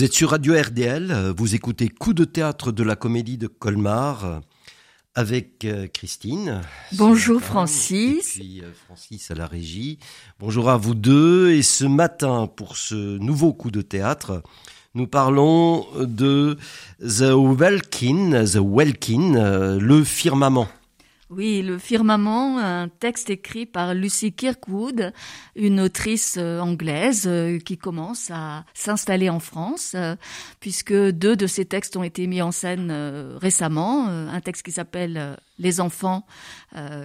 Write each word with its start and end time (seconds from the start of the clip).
Vous 0.00 0.06
êtes 0.06 0.14
sur 0.14 0.30
Radio 0.30 0.54
RDL, 0.58 1.34
vous 1.36 1.54
écoutez 1.54 1.90
Coup 1.90 2.14
de 2.14 2.24
théâtre 2.24 2.72
de 2.72 2.82
la 2.82 2.96
comédie 2.96 3.36
de 3.36 3.48
Colmar 3.48 4.40
avec 5.14 5.66
euh, 5.66 5.88
Christine. 5.88 6.62
Bonjour 6.92 7.42
Francis. 7.42 8.36
Et 8.36 8.40
puis 8.40 8.62
euh, 8.62 8.72
Francis 8.86 9.30
à 9.30 9.34
la 9.34 9.46
régie. 9.46 9.98
Bonjour 10.38 10.70
à 10.70 10.78
vous 10.78 10.94
deux. 10.94 11.50
Et 11.50 11.60
ce 11.60 11.84
matin, 11.84 12.46
pour 12.46 12.78
ce 12.78 13.18
nouveau 13.18 13.52
coup 13.52 13.70
de 13.70 13.82
théâtre, 13.82 14.42
nous 14.94 15.06
parlons 15.06 15.86
de 16.00 16.56
The 17.00 17.34
Welkin, 17.34 18.42
The 18.46 18.58
Welkin, 18.58 19.34
euh, 19.34 19.78
le 19.78 20.02
firmament. 20.02 20.68
Oui, 21.30 21.62
Le 21.62 21.78
Firmament, 21.78 22.58
un 22.58 22.88
texte 22.88 23.30
écrit 23.30 23.64
par 23.64 23.94
Lucy 23.94 24.32
Kirkwood, 24.32 25.12
une 25.54 25.78
autrice 25.78 26.36
euh, 26.36 26.58
anglaise 26.58 27.26
euh, 27.28 27.60
qui 27.60 27.78
commence 27.78 28.32
à 28.32 28.64
s'installer 28.74 29.30
en 29.30 29.38
France, 29.38 29.92
euh, 29.94 30.16
puisque 30.58 30.92
deux 30.92 31.36
de 31.36 31.46
ses 31.46 31.66
textes 31.66 31.96
ont 31.96 32.02
été 32.02 32.26
mis 32.26 32.42
en 32.42 32.50
scène 32.50 32.90
récemment. 33.40 34.08
Un 34.08 34.40
texte 34.40 34.64
qui 34.64 34.72
s'appelle 34.72 35.36
Les 35.60 35.80
enfants, 35.80 36.26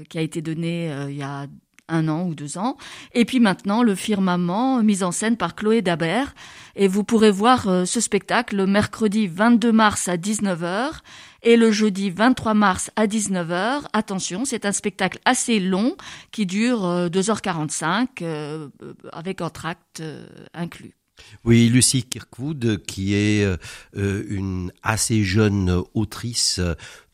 qui 0.09 0.17
a 0.17 0.21
été 0.21 0.41
donné 0.41 0.91
il 1.07 1.15
y 1.15 1.21
a 1.21 1.45
un 1.87 2.07
an 2.07 2.25
ou 2.27 2.35
deux 2.35 2.57
ans. 2.57 2.77
Et 3.13 3.25
puis 3.25 3.39
maintenant, 3.39 3.83
le 3.83 3.95
firmament, 3.95 4.81
mis 4.83 5.03
en 5.03 5.11
scène 5.11 5.37
par 5.37 5.55
Chloé 5.55 5.81
Dabert. 5.81 6.33
Et 6.75 6.87
vous 6.87 7.03
pourrez 7.03 7.31
voir 7.31 7.87
ce 7.87 7.99
spectacle 7.99 8.57
le 8.57 8.65
mercredi 8.65 9.27
22 9.27 9.71
mars 9.71 10.07
à 10.07 10.17
19h 10.17 11.01
et 11.45 11.57
le 11.57 11.71
jeudi 11.71 12.09
23 12.09 12.55
mars 12.55 12.91
à 12.95 13.05
19h, 13.05 13.83
attention, 13.93 14.45
c'est 14.45 14.65
un 14.65 14.71
spectacle 14.71 15.19
assez 15.25 15.59
long 15.59 15.95
qui 16.31 16.47
dure 16.47 16.81
2h45 16.81 18.07
euh, 18.23 18.67
euh, 18.81 18.93
avec 19.13 19.41
un 19.41 19.51
tract 19.51 19.99
euh, 19.99 20.25
inclus. 20.55 20.95
Oui, 21.43 21.69
Lucie 21.69 22.03
Kirkwood, 22.03 22.83
qui 22.85 23.13
est 23.13 23.47
une 23.93 24.71
assez 24.83 25.23
jeune 25.23 25.83
autrice 25.93 26.59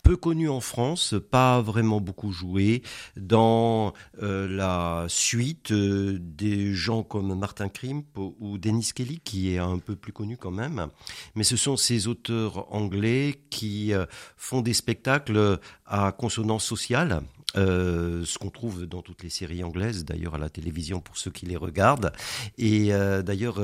peu 0.02 0.18
connu 0.18 0.50
en 0.50 0.60
France, 0.60 1.16
pas 1.30 1.62
vraiment 1.62 2.02
beaucoup 2.02 2.32
joué, 2.32 2.82
dans 3.16 3.94
euh, 4.22 4.48
la 4.48 5.06
suite 5.08 5.72
euh, 5.72 6.18
des 6.20 6.74
gens 6.74 7.04
comme 7.04 7.38
Martin 7.38 7.70
Krimp 7.70 8.06
ou 8.18 8.58
Dennis 8.58 8.92
Kelly, 8.96 9.20
qui 9.20 9.54
est 9.54 9.60
un 9.60 9.80
peu 9.80 9.96
plus 9.96 10.14
connu 10.14 10.38
quand 10.38 10.52
même. 10.52 10.88
Mais 11.36 11.44
ce 11.44 11.56
sont 11.56 11.78
ces 11.78 12.08
auteurs 12.08 12.74
anglais 12.74 13.40
qui 13.50 13.94
euh, 13.94 14.06
font 14.38 14.62
des 14.62 14.74
spectacles 14.74 15.60
à 15.86 16.12
consonance 16.12 16.66
sociale. 16.66 17.22
Ce 17.54 18.38
qu'on 18.38 18.50
trouve 18.50 18.86
dans 18.86 19.02
toutes 19.02 19.24
les 19.24 19.30
séries 19.30 19.64
anglaises, 19.64 20.06
d'ailleurs 20.06 20.36
à 20.36 20.38
la 20.38 20.50
télévision 20.50 21.00
pour 21.00 21.18
ceux 21.18 21.32
qui 21.32 21.46
les 21.46 21.58
regardent. 21.58 22.12
Et 22.58 22.90
d'ailleurs, 23.24 23.62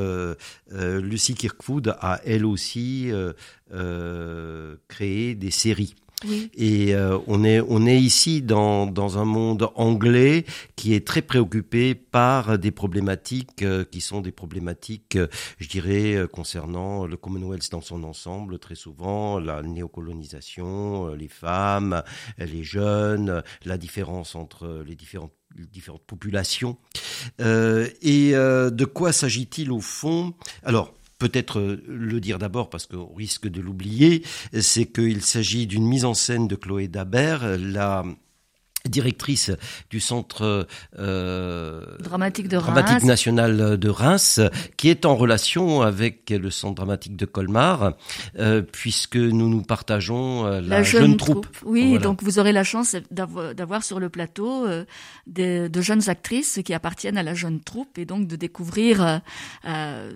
Lucy 0.72 1.36
Kirkwood 1.36 1.96
a 2.00 2.20
elle 2.26 2.46
aussi 2.46 3.12
créé 4.88 5.36
des 5.36 5.52
séries. 5.52 5.96
Et 6.56 6.96
euh, 6.96 7.20
on 7.28 7.44
est 7.44 7.62
on 7.62 7.86
est 7.86 8.00
ici 8.00 8.42
dans 8.42 8.88
dans 8.88 9.20
un 9.20 9.26
monde 9.26 9.70
anglais 9.76 10.46
qui 10.76 10.96
est 10.96 11.06
très 11.06 11.22
préoccupé 11.22 11.94
par 11.94 12.58
des 12.58 12.72
problématiques 12.72 13.62
euh, 13.62 13.84
qui 13.84 14.02
sont 14.02 14.22
des 14.22 14.32
problématiques, 14.32 15.16
euh, 15.16 15.28
je 15.60 15.68
dirais, 15.68 16.28
concernant 16.34 17.06
le 17.06 17.18
Commonwealth 17.18 17.70
dans 17.72 17.82
son 17.82 18.04
ensemble. 18.04 18.58
Très 18.58 18.74
souvent, 18.74 19.38
la 19.40 19.62
néocolonisation, 19.62 21.14
les 21.14 21.28
femmes, 21.28 22.02
les 22.40 22.64
jeunes, 22.64 23.44
la 23.66 23.78
différence 23.78 24.36
entre 24.36 24.84
les 24.88 24.96
différentes 24.96 25.34
différentes 25.72 26.06
populations. 26.06 26.78
et 27.40 28.32
de 28.32 28.86
quoi 28.86 29.12
s'agit-il 29.12 29.72
au 29.72 29.80
fond? 29.80 30.34
Alors, 30.64 30.94
peut-être 31.18 31.60
euh, 31.60 31.84
le 31.88 32.20
dire 32.20 32.40
d'abord 32.40 32.70
parce 32.70 32.86
qu'on 32.86 33.14
risque 33.14 33.48
de 33.48 33.62
l'oublier, 33.62 34.24
c'est 34.60 34.86
qu'il 34.86 35.22
s'agit 35.22 35.68
d'une 35.68 35.86
mise 35.86 36.06
en 36.06 36.14
scène 36.14 36.48
de 36.48 36.56
Chloé 36.56 36.88
Dabert, 36.88 37.58
la 37.58 38.04
directrice 38.90 39.52
du 39.90 40.00
centre 40.00 40.68
euh, 40.98 41.82
dramatique, 42.00 42.48
de 42.48 42.58
dramatique 42.58 43.04
national 43.04 43.78
de 43.78 43.90
Reims, 43.90 44.40
qui 44.78 44.90
est 44.90 45.06
en 45.06 45.16
relation 45.16 45.82
avec 45.82 46.30
le 46.30 46.50
centre 46.50 46.76
dramatique 46.76 47.16
de 47.16 47.26
Colmar, 47.26 47.94
euh, 48.40 48.62
puisque 48.62 49.18
nous 49.18 49.50
nous 49.50 49.62
partageons 49.62 50.46
euh, 50.46 50.62
la, 50.62 50.84
jeune, 50.84 51.18
troupe. 51.18 51.48
Oui, 51.66 52.00
donc 52.00 52.24
vous 52.24 52.40
aurez 52.40 52.52
la 52.52 52.64
chance 52.64 52.96
d'avoir 53.12 53.84
sur 53.84 54.00
le 54.00 54.10
plateau 54.10 54.68
de, 55.28 55.68
de, 55.68 55.82
jeunes 55.82 56.10
actrices 56.10 56.60
qui 56.64 56.74
appartiennent 56.74 57.18
à 57.18 57.24
la 57.24 57.34
jeune 57.34 57.60
troupe 57.60 57.98
et 57.98 58.06
donc 58.06 58.28
de 58.28 58.36
découvrir 58.36 59.22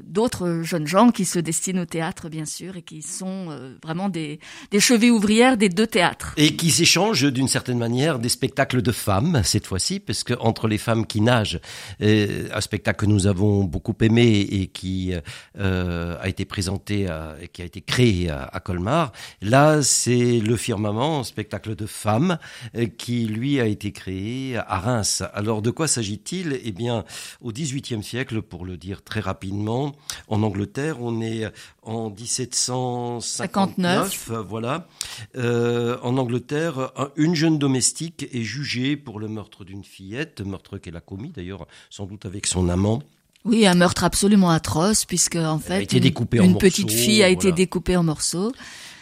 d'autres 0.03 0.61
jeunes 0.63 0.87
gens 0.87 1.11
qui 1.11 1.25
se 1.25 1.39
destinent 1.39 1.81
au 1.81 1.85
théâtre, 1.85 2.29
bien 2.29 2.45
sûr, 2.45 2.77
et 2.77 2.81
qui 2.81 3.01
sont 3.01 3.47
vraiment 3.83 4.09
des, 4.09 4.39
des 4.71 4.79
chevilles 4.79 5.11
ouvrières 5.11 5.57
des 5.57 5.69
deux 5.69 5.87
théâtres. 5.87 6.33
Et 6.37 6.55
qui 6.55 6.71
s'échangent 6.71 7.31
d'une 7.31 7.47
certaine 7.47 7.77
manière 7.77 8.19
des 8.19 8.29
spectacles 8.29 8.60
spectacle 8.61 8.83
de 8.83 8.91
femmes 8.91 9.41
cette 9.43 9.65
fois-ci, 9.65 9.99
parce 9.99 10.23
que 10.23 10.35
entre 10.39 10.67
les 10.67 10.77
femmes 10.77 11.07
qui 11.07 11.19
nagent, 11.19 11.59
euh, 12.03 12.47
un 12.53 12.61
spectacle 12.61 12.99
que 12.99 13.07
nous 13.07 13.25
avons 13.25 13.63
beaucoup 13.63 13.95
aimé 14.01 14.47
et 14.51 14.67
qui 14.67 15.15
euh, 15.57 16.15
a 16.21 16.29
été 16.29 16.45
présenté, 16.45 17.07
et 17.41 17.47
qui 17.47 17.63
a 17.63 17.65
été 17.65 17.81
créé 17.81 18.29
à, 18.29 18.59
Colmar. 18.63 19.13
Là, 19.41 19.81
c'est 19.81 20.39
le 20.39 20.55
firmament, 20.57 21.21
un 21.21 21.23
spectacle 21.23 21.75
de 21.75 21.87
femmes 21.87 22.37
euh, 22.75 22.85
qui 22.85 23.25
lui 23.25 23.59
a 23.59 23.65
été 23.65 23.91
créé 23.91 24.57
à 24.57 24.77
Reims. 24.77 25.23
Alors, 25.33 25.63
de 25.63 25.71
quoi 25.71 25.87
s'agit-il? 25.87 26.59
Eh 26.63 26.71
bien, 26.71 27.03
au 27.41 27.51
XVIIIe 27.51 28.03
siècle, 28.03 28.43
pour 28.43 28.63
le 28.63 28.77
dire 28.77 29.01
très 29.01 29.21
rapidement, 29.21 29.95
en 30.27 30.43
Angleterre, 30.43 31.01
on 31.01 31.19
est 31.19 31.51
en 31.81 32.11
1759, 32.11 34.29
voilà. 34.47 34.87
Euh, 35.35 35.97
en 36.03 36.17
Angleterre, 36.17 36.91
une 37.15 37.33
jeune 37.33 37.57
domestique 37.57 38.27
est 38.31 38.43
jugée 38.51 38.97
pour 38.97 39.19
le 39.19 39.27
meurtre 39.27 39.63
d'une 39.63 39.83
fillette, 39.83 40.41
meurtre 40.41 40.77
qu'elle 40.77 40.97
a 40.97 41.01
commis 41.01 41.29
d'ailleurs 41.29 41.67
sans 41.89 42.05
doute 42.05 42.25
avec 42.25 42.45
son 42.47 42.67
amant. 42.67 43.01
Oui, 43.45 43.65
un 43.65 43.73
meurtre 43.73 44.03
absolument 44.03 44.51
atroce 44.51 45.05
puisque 45.05 45.37
en 45.37 45.57
fait 45.57 45.91
une, 45.93 46.57
petite 46.57 46.91
fille 46.91 47.23
a 47.23 47.29
été 47.29 47.51
découpée 47.51 47.95
en 47.95 48.03
morceaux. 48.03 48.51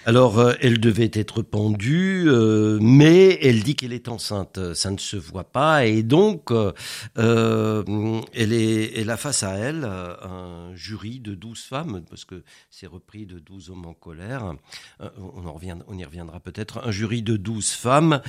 Alors, 0.05 0.39
euh, 0.39 0.53
elle 0.61 0.79
devait 0.79 1.11
être 1.13 1.41
pendue, 1.41 2.23
euh, 2.27 2.79
mais 2.81 3.37
elle 3.41 3.63
dit 3.63 3.75
qu'elle 3.75 3.91
est 3.91 4.07
enceinte. 4.07 4.73
Ça 4.73 4.91
ne 4.91 4.97
se 4.97 5.17
voit 5.17 5.51
pas, 5.51 5.85
et 5.85 6.03
donc 6.03 6.51
euh, 6.51 6.71
elle, 8.33 9.09
a 9.09 9.17
face 9.17 9.43
à 9.43 9.55
elle 9.55 9.83
un 9.83 10.73
jury 10.73 11.19
de 11.19 11.35
douze 11.35 11.61
femmes, 11.61 12.03
parce 12.09 12.23
que 12.23 12.43
c'est 12.69 12.87
repris 12.87 13.25
de 13.25 13.39
douze 13.39 13.69
hommes 13.69 13.85
en 13.85 13.93
colère. 13.93 14.53
on, 14.99 15.43
on 15.87 15.97
y 15.97 16.05
reviendra 16.05 16.39
peut-être. 16.39 16.87
Un 16.87 16.91
jury 16.91 17.21
de 17.21 17.35
douze 17.35 17.71
femmes 17.71 18.21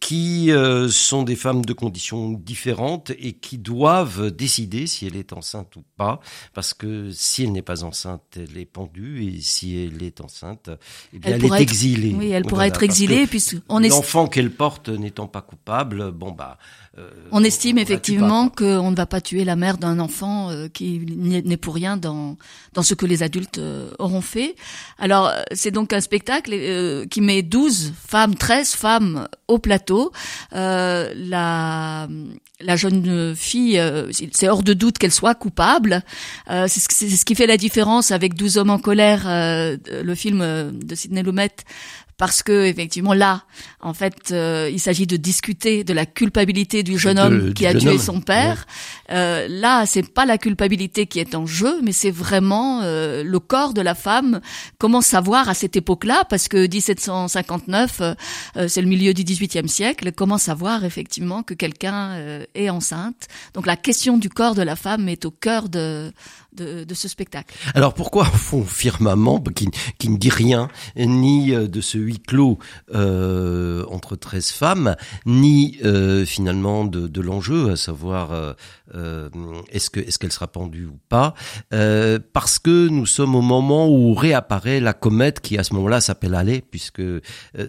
qui 0.00 0.50
sont 0.88 1.22
des 1.22 1.36
femmes 1.36 1.64
de 1.64 1.72
conditions 1.72 2.32
différentes 2.32 3.10
et 3.10 3.34
qui 3.34 3.58
doivent 3.58 4.30
décider 4.30 4.88
si 4.88 5.06
elle 5.06 5.16
est 5.16 5.32
enceinte 5.32 5.76
ou 5.76 5.84
pas, 5.96 6.20
parce 6.52 6.74
que 6.74 7.10
si 7.12 7.44
elle 7.44 7.52
n'est 7.52 7.62
pas 7.62 7.84
enceinte, 7.84 8.36
elle 8.36 8.58
est 8.58 8.66
pendue, 8.66 9.24
et 9.24 9.40
si 9.40 9.76
elle 9.76 10.02
est 10.02 10.20
enceinte, 10.20 10.31
eh 11.14 11.18
elle, 11.22 11.44
est 11.44 11.60
exilée. 11.60 12.14
Oui, 12.16 12.30
elle 12.30 12.44
pourra 12.44 12.66
être 12.66 12.82
exilée 12.82 13.26
est 13.82 13.88
l'enfant 13.88 14.26
qu'elle 14.26 14.50
porte 14.50 14.88
n'étant 14.88 15.26
pas 15.26 15.42
coupable, 15.42 16.10
bon 16.12 16.32
bah. 16.32 16.58
Euh, 16.98 17.08
on 17.30 17.42
estime 17.42 17.78
effectivement 17.78 18.50
qu'on 18.50 18.90
ne 18.90 18.96
va 18.96 19.06
pas 19.06 19.22
tuer 19.22 19.44
la 19.44 19.56
mère 19.56 19.78
d'un 19.78 19.98
enfant 19.98 20.50
euh, 20.50 20.68
qui 20.68 21.00
n'est 21.16 21.56
pour 21.56 21.74
rien 21.74 21.96
dans 21.96 22.36
dans 22.74 22.82
ce 22.82 22.92
que 22.92 23.06
les 23.06 23.22
adultes 23.22 23.56
euh, 23.56 23.90
auront 23.98 24.20
fait. 24.20 24.56
Alors 24.98 25.32
c'est 25.52 25.70
donc 25.70 25.94
un 25.94 26.02
spectacle 26.02 26.50
qui 27.08 27.20
met 27.22 27.42
12 27.42 27.94
femmes, 28.06 28.34
13 28.34 28.72
femmes 28.72 29.26
au 29.48 29.58
plateau. 29.58 30.12
la 30.52 32.08
la 32.64 32.76
jeune 32.76 33.34
fille, 33.34 33.82
c'est 34.30 34.48
hors 34.48 34.62
de 34.62 34.72
doute 34.72 34.98
qu'elle 34.98 35.10
soit 35.12 35.34
coupable. 35.34 36.04
c'est 36.46 36.68
ce, 36.68 37.24
qui 37.24 37.34
fait 37.34 37.48
la 37.48 37.56
différence 37.56 38.12
avec 38.12 38.34
12 38.34 38.58
hommes 38.58 38.70
en 38.70 38.78
colère, 38.78 39.22
le 39.26 40.14
film 40.22 40.72
de 40.72 40.94
Sidney 40.94 41.22
Lumet 41.22 41.50
parce 42.22 42.44
que 42.44 42.66
effectivement 42.66 43.14
là, 43.14 43.42
en 43.80 43.94
fait, 43.94 44.30
euh, 44.30 44.70
il 44.72 44.78
s'agit 44.78 45.08
de 45.08 45.16
discuter 45.16 45.82
de 45.82 45.92
la 45.92 46.06
culpabilité 46.06 46.84
du 46.84 46.96
jeune 46.96 47.18
homme 47.18 47.52
qui 47.52 47.66
a 47.66 47.74
tué 47.74 47.98
son 47.98 48.20
père. 48.20 48.64
Euh, 49.10 49.48
là, 49.48 49.86
c'est 49.86 50.08
pas 50.08 50.24
la 50.24 50.38
culpabilité 50.38 51.06
qui 51.06 51.18
est 51.18 51.34
en 51.34 51.46
jeu, 51.46 51.80
mais 51.82 51.90
c'est 51.90 52.12
vraiment 52.12 52.82
euh, 52.82 53.24
le 53.24 53.40
corps 53.40 53.74
de 53.74 53.80
la 53.80 53.96
femme. 53.96 54.40
Comment 54.78 55.00
savoir 55.00 55.48
à 55.48 55.54
cette 55.54 55.74
époque-là, 55.74 56.22
parce 56.30 56.46
que 56.46 56.68
1759, 56.68 58.00
euh, 58.00 58.68
c'est 58.68 58.82
le 58.82 58.88
milieu 58.88 59.14
du 59.14 59.24
XVIIIe 59.24 59.68
siècle. 59.68 60.12
Comment 60.12 60.38
savoir 60.38 60.84
effectivement 60.84 61.42
que 61.42 61.54
quelqu'un 61.54 62.44
est 62.54 62.70
enceinte? 62.70 63.26
Donc 63.54 63.66
la 63.66 63.76
question 63.76 64.16
du 64.16 64.28
corps 64.28 64.54
de 64.54 64.62
la 64.62 64.76
femme 64.76 65.08
est 65.08 65.24
au 65.24 65.32
cœur 65.32 65.68
de 65.68 66.12
Alors 67.74 67.94
pourquoi 67.94 68.22
au 68.22 68.36
fond 68.36 68.64
firmament 68.64 69.40
qui, 69.40 69.68
qui 69.98 70.08
ne 70.08 70.16
dit 70.16 70.30
rien 70.30 70.68
ni 70.96 71.52
de 71.52 71.80
ce 71.80 71.98
huis 71.98 72.20
clos 72.20 72.58
entre 72.92 74.16
13 74.16 74.50
femmes, 74.50 74.96
ni 75.26 75.78
finalement 76.26 76.84
de, 76.84 77.06
de 77.08 77.20
l'enjeu, 77.20 77.72
à 77.72 77.76
savoir 77.76 78.56
est-ce 78.94 79.90
que 79.90 80.00
est-ce 80.00 80.18
qu'elle 80.18 80.32
sera 80.32 80.48
pendue 80.48 80.86
ou 80.86 80.98
pas, 81.08 81.34
parce 81.70 82.58
que 82.58 82.88
nous 82.88 83.06
sommes 83.06 83.34
au 83.34 83.42
moment 83.42 83.88
où 83.88 84.14
réapparaît 84.14 84.80
la 84.80 84.92
comète 84.92 85.40
qui 85.40 85.58
à 85.58 85.64
ce 85.64 85.74
moment-là 85.74 86.00
s'appelle 86.00 86.34
Allais, 86.34 86.62
puisque 86.70 87.02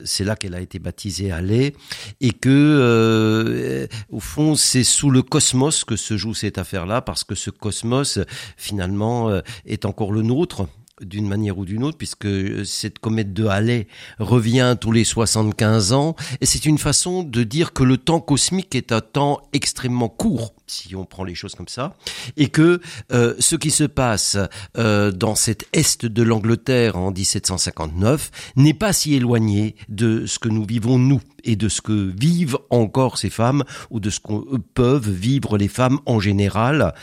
c'est 0.04 0.24
là 0.24 0.36
qu'elle 0.36 0.56
a 0.56 0.62
été 0.62 0.80
baptisée 0.80 1.32
Allais, 1.32 1.76
et 2.22 2.32
que 2.32 3.88
au 4.10 4.20
fond 4.20 4.56
c'est 4.56 4.84
sous 4.84 5.10
le 5.10 5.22
cosmos 5.22 5.84
que 5.84 5.96
se 5.96 6.18
joue 6.18 6.34
cette 6.34 6.58
affaire-là, 6.58 7.02
parce 7.02 7.24
que 7.24 7.36
ce 7.36 7.50
cosmos 7.50 8.20
finalement 8.58 9.30
est 9.66 9.86
encore 9.86 10.12
le 10.12 10.22
nôtre 10.22 10.68
d'une 11.02 11.28
manière 11.28 11.58
ou 11.58 11.66
d'une 11.66 11.84
autre, 11.84 11.98
puisque 11.98 12.28
cette 12.66 13.00
comète 13.00 13.34
de 13.34 13.48
Halley 13.48 13.88
revient 14.20 14.78
tous 14.80 14.92
les 14.92 15.04
75 15.04 15.92
ans, 15.92 16.16
et 16.40 16.46
c'est 16.46 16.66
une 16.66 16.78
façon 16.78 17.24
de 17.24 17.44
dire 17.44 17.74
que 17.74 17.84
le 17.84 17.98
temps 17.98 18.20
cosmique 18.20 18.76
est 18.76 18.92
un 18.92 19.02
temps 19.02 19.42
extrêmement 19.54 20.08
court 20.08 20.54
si 20.68 20.96
on 20.96 21.06
prend 21.06 21.24
les 21.24 21.36
choses 21.36 21.56
comme 21.56 21.68
ça, 21.68 21.96
et 22.38 22.48
que 22.48 22.80
euh, 23.12 23.36
ce 23.40 23.56
qui 23.56 23.72
se 23.72 23.84
passe 23.84 24.38
euh, 24.78 25.12
dans 25.12 25.36
cet 25.36 25.68
est 25.74 26.06
de 26.06 26.24
l'Angleterre 26.24 26.98
en 26.98 27.12
1759 27.12 28.32
n'est 28.56 28.74
pas 28.74 28.94
si 28.94 29.14
éloigné 29.16 29.76
de 29.90 30.26
ce 30.26 30.40
que 30.40 30.50
nous 30.50 30.66
vivons 30.66 30.98
nous 30.98 31.22
et 31.46 31.58
de 31.58 31.68
ce 31.68 31.82
que 31.82 32.14
vivent 32.18 32.58
encore 32.70 33.18
ces 33.18 33.30
femmes 33.30 33.66
ou 33.90 34.00
de 34.00 34.10
ce 34.10 34.22
que 34.22 34.58
peuvent 34.74 35.10
vivre 35.10 35.58
les 35.58 35.68
femmes 35.68 36.00
en 36.06 36.22
général 36.22 36.94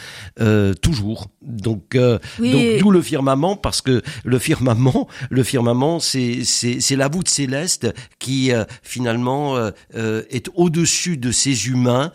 euh, 0.41 0.73
toujours. 0.73 1.29
Donc, 1.43 1.97
d'où 2.39 2.91
le 2.91 3.03
firmament 3.03 3.57
parce 3.57 3.83
que 3.83 4.03
le 4.25 4.39
firmament, 4.39 5.09
le 5.29 5.43
firmament, 5.43 6.01
c'est 6.01 6.45
c'est 6.45 6.97
la 6.97 7.09
voûte 7.09 7.29
céleste 7.29 7.93
qui 8.19 8.51
finalement 8.83 9.57
est 9.95 10.49
au-dessus 10.55 11.17
de 11.17 11.33
ces 11.33 11.69
humains 11.69 12.13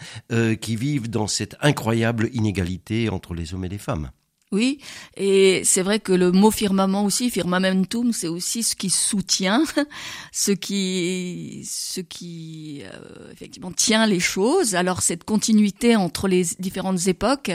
qui 0.62 0.75
vivent 0.75 1.09
dans 1.09 1.27
cette 1.35 1.55
incroyable 1.61 2.29
inégalité 2.33 3.09
entre 3.09 3.33
les 3.33 3.53
hommes 3.53 3.65
et 3.65 3.69
les 3.69 3.77
femmes. 3.77 4.11
Oui, 4.51 4.79
et 5.17 5.63
c'est 5.65 5.81
vrai 5.81 5.99
que 5.99 6.13
le 6.13 6.31
mot 6.31 6.51
firmament 6.51 7.03
aussi, 7.03 7.29
firmamentum, 7.29 8.13
c'est 8.13 8.27
aussi 8.27 8.61
ce 8.61 8.75
qui 8.75 8.89
soutient, 8.89 9.63
ce 10.31 10.51
qui, 10.51 11.67
ce 11.69 11.99
qui 11.99 12.83
euh, 12.83 13.31
effectivement 13.33 13.71
tient 13.71 14.05
les 14.05 14.19
choses. 14.19 14.75
Alors 14.75 15.01
cette 15.01 15.23
continuité 15.23 15.95
entre 15.95 16.27
les 16.27 16.43
différentes 16.59 17.07
époques, 17.07 17.51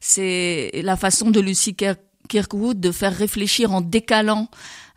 c'est 0.00 0.70
la 0.82 0.96
façon 0.96 1.30
de 1.30 1.40
Lucy 1.40 1.76
Kirkwood 2.30 2.80
de 2.80 2.92
faire 2.92 3.14
réfléchir 3.14 3.72
en 3.72 3.80
décalant 3.80 4.48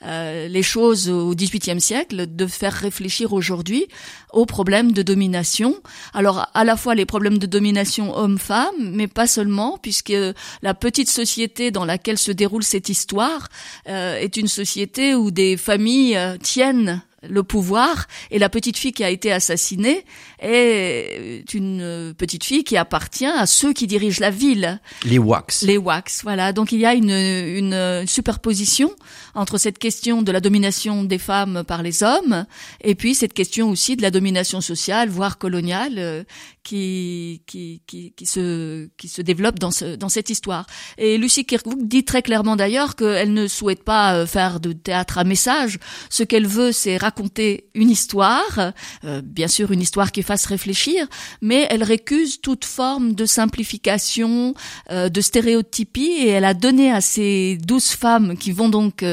euh, 0.06 0.48
les 0.50 0.64
choses 0.64 1.10
au 1.10 1.34
XVIIIe 1.34 1.80
siècle, 1.80 2.28
de 2.28 2.46
faire 2.46 2.74
réfléchir 2.74 3.34
aujourd'hui 3.34 3.88
aux 4.34 4.46
problèmes 4.46 4.92
de 4.92 5.02
domination. 5.02 5.76
Alors 6.14 6.48
à 6.54 6.64
la 6.64 6.76
fois 6.76 6.94
les 6.94 7.06
problèmes 7.06 7.38
de 7.38 7.46
domination 7.46 8.16
homme-femme, 8.16 8.76
mais 8.80 9.08
pas 9.08 9.28
seulement, 9.28 9.80
puisque 9.82 10.14
la 10.62 10.74
petite 10.74 11.10
société 11.10 11.72
dans 11.72 11.86
laquelle 11.86 12.18
se 12.18 12.32
déroule 12.32 12.64
cette 12.64 12.90
histoire 12.90 13.48
euh, 13.88 14.18
est 14.18 14.36
une 14.38 14.50
société 14.50 15.16
où 15.16 15.32
des 15.32 15.56
familles 15.58 16.18
euh, 16.18 16.38
tiennent 16.38 17.02
le 17.28 17.44
pouvoir 17.44 18.08
et 18.32 18.40
la 18.40 18.50
petite 18.50 18.78
fille 18.78 18.92
qui 18.92 19.04
a 19.04 19.10
été 19.10 19.32
assassinée 19.32 20.06
est 20.40 21.54
une 21.54 22.14
petite 22.18 22.44
fille 22.44 22.64
qui 22.64 22.78
appartient 22.78 23.26
à 23.26 23.46
ceux 23.46 23.74
qui 23.74 23.88
dirigent 23.88 24.20
la 24.20 24.30
ville. 24.30 24.82
Les 25.06 25.18
Wax. 25.18 25.64
Les 25.64 25.78
Wax, 25.78 26.24
voilà. 26.24 26.54
Donc 26.54 26.72
il 26.72 26.80
y 26.80 26.86
a 26.86 26.94
une, 26.94 27.12
une 27.12 28.06
superposition 28.08 28.92
entre 29.36 29.58
cette 29.58 29.80
question 29.80 30.22
de 30.22 30.32
la 30.32 30.40
domination 30.40 31.04
des 31.04 31.18
femmes 31.18 31.64
par 31.66 31.82
les 31.82 32.04
hommes 32.04 32.46
et 32.82 32.96
puis 32.96 33.16
cette 33.16 33.34
question 33.34 33.70
aussi 33.70 33.96
de 33.96 34.02
la 34.02 34.12
domination 34.12 34.62
sociale, 34.62 35.10
voire 35.10 35.38
coloniale, 35.38 35.96
euh, 35.98 36.24
qui, 36.64 37.42
qui, 37.46 37.82
qui, 37.86 38.14
qui, 38.14 38.26
se, 38.26 38.88
qui 38.98 39.08
se 39.08 39.22
développe 39.22 39.60
dans, 39.60 39.72
ce, 39.72 39.96
dans 39.96 40.10
cette 40.10 40.30
histoire. 40.30 40.66
Et 40.98 41.18
Lucy 41.18 41.46
Kirkwood 41.46 41.88
dit 41.88 42.06
très 42.06 42.22
clairement 42.22 42.56
d'ailleurs 42.56 42.96
qu'elle 42.96 43.34
ne 43.34 43.48
souhaite 43.48 43.84
pas 43.84 44.16
euh, 44.16 44.26
faire 44.26 44.60
de 44.60 44.72
théâtre 44.72 45.18
à 45.18 45.24
message. 45.26 45.78
Ce 46.10 46.24
qu'elle 46.24 46.48
veut, 46.48 46.72
c'est 46.72 46.98
raconter 46.98 47.13
une 47.76 47.90
histoire, 47.90 48.74
euh, 49.04 49.22
bien 49.24 49.48
sûr 49.48 49.72
une 49.72 49.82
histoire 49.82 50.12
qui 50.12 50.24
fasse 50.24 50.46
réfléchir, 50.46 51.08
mais 51.42 51.68
elle 51.70 51.84
récuse 51.84 52.42
toute 52.42 52.66
forme 52.66 53.14
de 53.14 53.26
simplification, 53.26 54.54
euh, 54.92 55.10
de 55.10 55.22
stéréotypie, 55.22 56.12
et 56.20 56.30
elle 56.30 56.46
a 56.46 56.54
donné 56.54 56.92
à 56.92 57.02
ces 57.02 57.58
douze 57.58 57.90
femmes 57.90 58.38
qui 58.38 58.52
vont 58.52 58.70
donc 58.70 59.06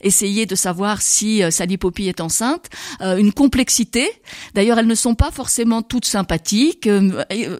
essayer 0.00 0.46
de 0.46 0.54
savoir 0.54 1.02
si 1.02 1.42
Sally 1.50 1.76
Poppy 1.76 2.08
est 2.08 2.20
enceinte 2.20 2.68
une 3.00 3.32
complexité. 3.32 4.08
D'ailleurs, 4.54 4.78
elles 4.78 4.86
ne 4.86 4.94
sont 4.94 5.14
pas 5.14 5.30
forcément 5.30 5.82
toutes 5.82 6.04
sympathiques 6.04 6.88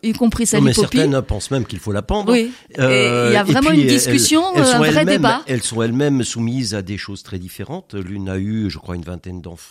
y 0.02 0.12
compris 0.12 0.46
Sally 0.46 0.62
non, 0.62 0.66
mais 0.66 0.74
certaines 0.74 1.22
pensent 1.22 1.50
même 1.50 1.64
qu'il 1.64 1.78
faut 1.78 1.92
la 1.92 2.02
pendre. 2.02 2.32
Oui. 2.32 2.52
Euh, 2.78 3.28
il 3.30 3.34
y 3.34 3.36
a 3.36 3.42
vraiment 3.42 3.70
une 3.70 3.86
discussion, 3.86 4.42
elles, 4.54 4.62
un 4.62 4.78
vrai 4.78 5.04
débat. 5.04 5.42
Elles 5.46 5.62
sont 5.62 5.82
elles-mêmes 5.82 6.22
soumises 6.22 6.74
à 6.74 6.82
des 6.82 6.98
choses 6.98 7.22
très 7.22 7.38
différentes. 7.38 7.94
L'une 7.94 8.28
a 8.28 8.36
eu, 8.36 8.70
je 8.70 8.78
crois, 8.78 8.96
une 8.96 9.02
vingtaine 9.02 9.40
d'enfants. 9.40 9.63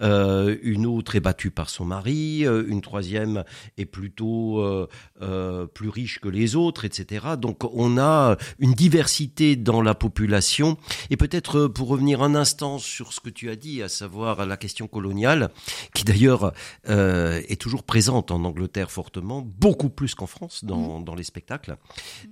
Euh, 0.00 0.56
une 0.62 0.86
autre 0.86 1.16
est 1.16 1.20
battue 1.20 1.50
par 1.50 1.70
son 1.70 1.84
mari. 1.84 2.46
Euh, 2.46 2.64
une 2.68 2.80
troisième 2.80 3.44
est 3.76 3.86
plutôt 3.86 4.60
euh, 4.60 4.88
euh, 5.22 5.66
plus 5.66 5.88
riche 5.88 6.20
que 6.20 6.28
les 6.28 6.56
autres, 6.56 6.84
etc. 6.84 7.26
Donc 7.38 7.64
on 7.74 7.98
a 7.98 8.36
une 8.58 8.72
diversité 8.72 9.56
dans 9.56 9.82
la 9.82 9.94
population. 9.94 10.76
Et 11.10 11.16
peut-être 11.16 11.66
pour 11.66 11.88
revenir 11.88 12.22
un 12.22 12.34
instant 12.34 12.78
sur 12.78 13.12
ce 13.12 13.20
que 13.20 13.30
tu 13.30 13.50
as 13.50 13.56
dit, 13.56 13.82
à 13.82 13.88
savoir 13.88 14.46
la 14.46 14.56
question 14.56 14.86
coloniale, 14.86 15.50
qui 15.94 16.04
d'ailleurs 16.04 16.52
est 16.86 17.60
toujours 17.60 17.82
présente 17.82 18.30
en 18.30 18.44
Angleterre 18.44 18.90
fortement, 18.90 19.42
beaucoup 19.42 19.88
plus 19.88 20.14
qu'en 20.14 20.26
France 20.26 20.64
dans, 20.64 21.00
mmh. 21.00 21.04
dans, 21.04 21.14
les 21.14 21.24
spectacles 21.24 21.76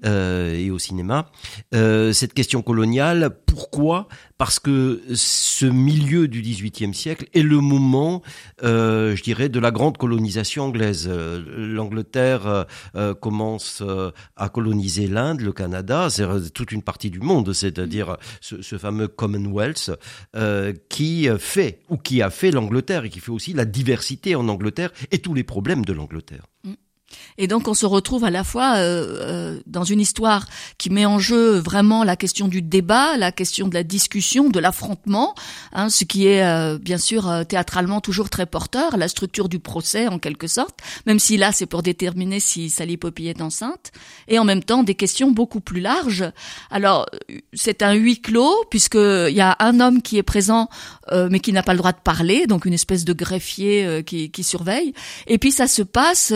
et 0.05 0.71
au 0.71 0.79
cinéma. 0.79 1.31
Cette 1.73 2.35
question 2.35 2.63
coloniale, 2.63 3.37
pourquoi 3.47 4.09
Parce 4.43 4.59
que 4.59 5.01
ce 5.15 5.67
milieu 5.67 6.27
du 6.27 6.43
XVIIIe 6.43 6.93
siècle 6.93 7.27
est 7.33 7.43
le 7.43 7.61
moment, 7.61 8.23
euh, 8.65 9.15
je 9.15 9.23
dirais, 9.23 9.49
de 9.49 9.61
la 9.61 9.71
grande 9.71 9.99
colonisation 9.99 10.65
anglaise. 10.65 11.09
Euh, 11.09 11.45
L'Angleterre 11.73 12.67
euh, 12.97 13.15
commence 13.15 13.85
à 14.37 14.49
coloniser 14.49 15.07
l'Inde, 15.07 15.43
le 15.43 15.53
Canada, 15.53 16.09
c'est 16.11 16.27
toute 16.53 16.73
une 16.73 16.83
partie 16.83 17.09
du 17.09 17.21
monde, 17.21 17.53
c'est-à-dire 17.53 18.17
ce, 18.41 18.63
ce, 18.63 18.79
fameux 18.79 19.07
Commonwealth 19.07 19.93
qui 20.89 21.29
fait 21.39 21.79
ou 21.89 21.97
qui 21.97 22.21
a 22.21 22.31
fait 22.31 22.51
l'Angleterre 22.51 23.05
et 23.05 23.11
qui 23.11 23.21
fait 23.21 23.31
aussi 23.31 23.53
la 23.53 23.65
diversité 23.65 24.35
en 24.35 24.49
Angleterre 24.49 24.91
et 25.13 25.19
tous 25.19 25.35
les 25.35 25.45
problèmes 25.45 25.85
de 25.85 25.93
l'Angleterre. 25.93 26.49
Et 27.39 27.47
donc 27.47 27.69
on 27.69 27.75
se 27.75 27.87
retrouve 27.87 28.25
à 28.25 28.31
la 28.31 28.45
fois 28.45 28.77
euh, 28.77 29.17
euh, 29.21 29.61
dans 29.67 29.85
une 29.85 30.01
histoire 30.01 30.47
qui 30.79 30.91
met 30.91 31.07
en 31.07 31.19
jeu 31.19 31.59
vraiment 31.59 32.05
la 32.05 32.17
question 32.17 32.49
du 32.49 32.63
débat, 32.63 33.17
la 33.17 33.33
question 33.33 33.69
de 33.69 33.75
la 33.75 33.83
discussion, 33.83 34.49
de 34.49 34.61
l'affrontement, 34.61 35.35
hein, 35.73 35.89
ce 35.89 36.05
qui 36.05 36.27
est 36.27 36.45
euh, 36.45 36.79
bien 36.79 36.99
sûr 36.99 37.31
théâtralement 37.49 38.01
toujours 38.01 38.31
très 38.31 38.47
porteur, 38.47 38.97
la 38.97 39.09
structure 39.09 39.49
du 39.49 39.59
procès 39.59 40.09
en 40.09 40.19
quelque 40.19 40.47
sorte, 40.47 40.81
même 41.07 41.19
si 41.19 41.37
là 41.37 41.53
c'est 41.53 41.67
pour 41.67 41.83
déterminer 41.83 42.41
si 42.41 42.71
Sally 42.71 42.97
Poppy 42.97 43.29
est 43.29 43.41
enceinte, 43.41 43.93
et 44.29 44.39
en 44.39 44.45
même 44.45 44.63
temps 44.63 44.83
des 44.83 44.95
questions 44.95 45.31
beaucoup 45.31 45.61
plus 45.61 45.81
larges. 45.81 46.25
Alors 46.71 47.07
c'est 47.53 47.83
un 47.83 47.95
huis 47.95 48.21
clos 48.21 48.55
puisqu'il 48.71 49.35
y 49.35 49.41
a 49.41 49.57
un 49.59 49.81
homme 49.81 50.03
qui 50.03 50.19
est 50.19 50.23
présent 50.23 50.69
mais 51.31 51.41
qui 51.41 51.53
n'a 51.53 51.63
pas 51.63 51.73
le 51.73 51.79
droit 51.79 51.93
de 51.93 52.01
parler, 52.03 52.47
donc 52.47 52.65
une 52.65 52.73
espèce 52.73 53.05
de 53.05 53.13
greffier 53.13 54.03
qui, 54.05 54.31
qui, 54.31 54.43
surveille, 54.43 54.95
et 55.27 55.39
puis 55.39 55.53
ça 55.53 55.67
se 55.67 55.83
passe 55.83 56.33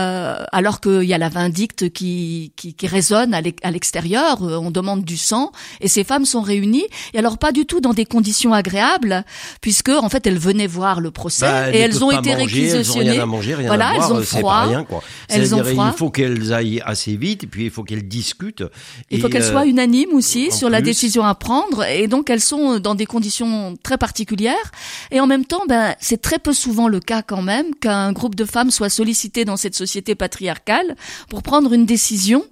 euh, 0.00 0.44
alors 0.52 0.80
qu'il 0.80 1.02
y 1.04 1.14
a 1.14 1.18
la 1.18 1.28
vindicte 1.28 1.90
qui, 1.90 2.52
qui, 2.56 2.74
qui 2.74 2.86
résonne 2.86 3.34
à 3.34 3.70
l'extérieur, 3.70 4.42
euh, 4.42 4.56
on 4.56 4.70
demande 4.70 5.04
du 5.04 5.16
sang, 5.16 5.52
et 5.80 5.88
ces 5.88 6.04
femmes 6.04 6.24
sont 6.24 6.40
réunies, 6.42 6.86
et 7.14 7.18
alors 7.18 7.38
pas 7.38 7.52
du 7.52 7.66
tout 7.66 7.80
dans 7.80 7.92
des 7.92 8.06
conditions 8.06 8.52
agréables, 8.52 9.24
puisque 9.60 9.90
en 9.90 10.08
fait 10.08 10.26
elles 10.26 10.38
venaient 10.38 10.66
voir 10.66 11.00
le 11.00 11.10
procès, 11.10 11.46
bah, 11.46 11.70
et 11.70 11.78
elles 11.78 12.02
ont 12.02 12.10
été 12.10 12.34
réquisitionnées. 12.34 13.16
Elles 13.16 13.22
ont 13.22 13.38
rien 13.38 13.58
à 13.58 13.66
voilà, 13.66 13.92
elles 13.94 14.12
ont 14.12 14.22
froid. 14.22 14.62
Rien, 14.62 14.84
quoi. 14.84 15.02
Elles 15.28 15.54
ont 15.54 15.64
froid. 15.64 15.90
Il 15.92 15.98
faut 15.98 16.10
qu'elles 16.10 16.52
aillent 16.52 16.82
assez 16.84 17.16
vite, 17.16 17.44
et 17.44 17.46
puis 17.46 17.64
il 17.64 17.70
faut 17.70 17.84
qu'elles 17.84 18.08
discutent. 18.08 18.64
Il 19.10 19.20
faut 19.20 19.28
qu'elles 19.28 19.44
soient 19.44 19.62
euh, 19.62 19.74
unanimes 19.74 20.14
aussi 20.14 20.50
sur 20.50 20.70
la 20.70 20.80
décision 20.80 21.24
à 21.24 21.34
prendre, 21.34 21.84
et 21.84 22.06
donc 22.08 22.30
elles 22.30 22.40
sont 22.40 22.78
dans 22.78 22.94
des 22.94 23.06
conditions 23.06 23.76
très 23.82 23.98
particulières, 23.98 24.70
et 25.10 25.20
en 25.20 25.26
même 25.26 25.44
temps, 25.44 25.64
ben, 25.68 25.94
c'est 26.00 26.22
très 26.22 26.38
peu 26.38 26.52
souvent 26.52 26.88
le 26.88 27.00
cas 27.00 27.22
quand 27.22 27.42
même 27.42 27.74
qu'un 27.74 28.12
groupe 28.12 28.34
de 28.34 28.44
femmes 28.44 28.70
soit 28.70 28.88
sollicité 28.88 29.44
dans 29.44 29.56
cette 29.56 29.74
société 29.74 29.89
patriarcale 30.14 30.96
pour 31.28 31.42
prendre 31.42 31.72
une 31.72 31.86
décision 31.86 32.44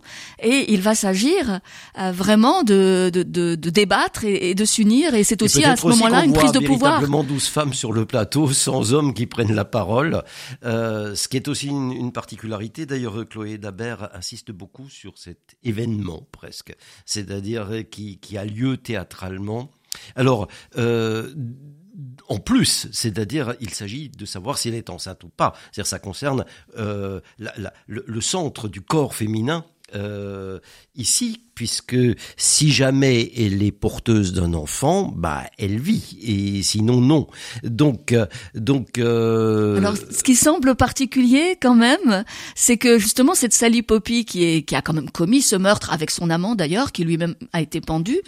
et 0.42 0.72
il 0.72 0.80
va 0.80 0.94
s'agir 0.94 1.60
euh, 1.98 2.12
vraiment 2.12 2.62
de, 2.62 3.10
de, 3.12 3.22
de, 3.22 3.54
de, 3.54 3.70
débattre 3.70 4.24
et, 4.24 4.54
de 4.54 4.64
s'unir 4.64 5.14
et 5.14 5.24
c'est 5.24 5.42
aussi 5.42 5.64
à 5.64 5.76
ce 5.76 5.86
moment-là 5.86 6.24
une 6.24 6.32
prise 6.32 6.52
de 6.52 6.60
pouvoir. 6.60 7.00
Véritablement 7.00 7.24
12 7.24 7.46
femmes 7.46 7.74
sur 7.74 7.92
le 7.92 8.04
plateau 8.04 8.50
sans 8.52 8.92
hommes 8.92 9.14
qui 9.14 9.26
prennent 9.26 9.54
la 9.54 9.64
parole, 9.64 10.22
euh, 10.64 11.14
ce 11.14 11.28
qui 11.28 11.36
est 11.36 11.48
aussi 11.48 11.68
une, 11.68 11.92
une 11.92 12.12
particularité. 12.12 12.86
D'ailleurs, 12.86 13.28
Chloé 13.28 13.58
Dabert 13.58 14.10
insiste 14.14 14.52
beaucoup 14.52 14.88
sur 14.88 15.18
cet 15.18 15.56
événement 15.62 16.26
presque, 16.32 16.74
c'est-à-dire 17.04 17.68
qui, 17.90 18.18
qui 18.18 18.38
a 18.38 18.44
lieu 18.44 18.76
théâtralement. 18.76 19.70
Alors, 20.16 20.48
euh, 20.76 21.32
en 22.28 22.38
plus, 22.38 22.88
c'est-à-dire 22.92 23.54
il 23.60 23.70
s'agit 23.70 24.08
de 24.08 24.24
savoir 24.24 24.58
si 24.58 24.68
elle 24.68 24.74
est 24.74 24.90
enceinte 24.90 25.24
ou 25.24 25.28
pas. 25.28 25.54
C'est-à-dire 25.72 25.86
ça 25.86 25.98
concerne 25.98 26.44
euh, 26.76 27.20
le, 27.38 28.04
le, 28.06 28.20
centre 28.20 28.68
du 28.68 28.80
corps 28.80 29.14
féminin 29.14 29.64
euh, 29.94 30.60
ici, 30.98 31.40
puisque 31.54 31.96
si 32.36 32.70
jamais 32.70 33.32
elle 33.36 33.62
est 33.62 33.72
porteuse 33.72 34.32
d'un 34.32 34.54
enfant, 34.54 35.12
bah 35.16 35.42
elle 35.58 35.80
vit, 35.80 36.16
et 36.22 36.62
sinon 36.62 37.00
non. 37.00 37.26
Donc, 37.64 38.12
euh, 38.12 38.26
donc. 38.54 38.98
Euh... 38.98 39.76
Alors, 39.78 39.96
ce 39.96 40.22
qui 40.22 40.36
semble 40.36 40.76
particulier 40.76 41.56
quand 41.60 41.74
même, 41.74 42.24
c'est 42.54 42.76
que 42.76 42.98
justement 42.98 43.34
cette 43.34 43.52
Sally 43.52 43.82
Poppy 43.82 44.24
qui 44.24 44.44
est 44.44 44.62
qui 44.62 44.76
a 44.76 44.82
quand 44.82 44.92
même 44.92 45.10
commis 45.10 45.42
ce 45.42 45.56
meurtre 45.56 45.92
avec 45.92 46.10
son 46.10 46.30
amant 46.30 46.54
d'ailleurs, 46.54 46.92
qui 46.92 47.04
lui-même 47.04 47.34
a 47.52 47.60
été 47.60 47.80
pendu, 47.80 48.18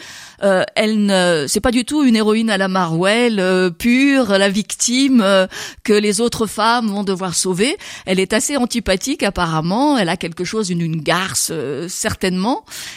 euh, 0.42 0.64
elle 0.74 1.04
ne, 1.06 1.44
c'est 1.46 1.60
pas 1.60 1.70
du 1.70 1.84
tout 1.84 2.02
une 2.02 2.16
héroïne 2.16 2.50
à 2.50 2.58
la 2.58 2.68
Marwell 2.68 3.38
euh, 3.38 3.70
pure, 3.70 4.38
la 4.38 4.48
victime 4.48 5.20
euh, 5.22 5.46
que 5.84 5.92
les 5.92 6.20
autres 6.20 6.46
femmes 6.46 6.88
vont 6.88 7.04
devoir 7.04 7.34
sauver. 7.34 7.76
Elle 8.06 8.20
est 8.20 8.32
assez 8.32 8.56
antipathique 8.56 9.22
apparemment. 9.22 9.98
Elle 9.98 10.08
a 10.08 10.16
quelque 10.16 10.44
chose, 10.44 10.70
une, 10.70 10.80
une 10.80 11.00
garce 11.00 11.50
euh, 11.52 11.88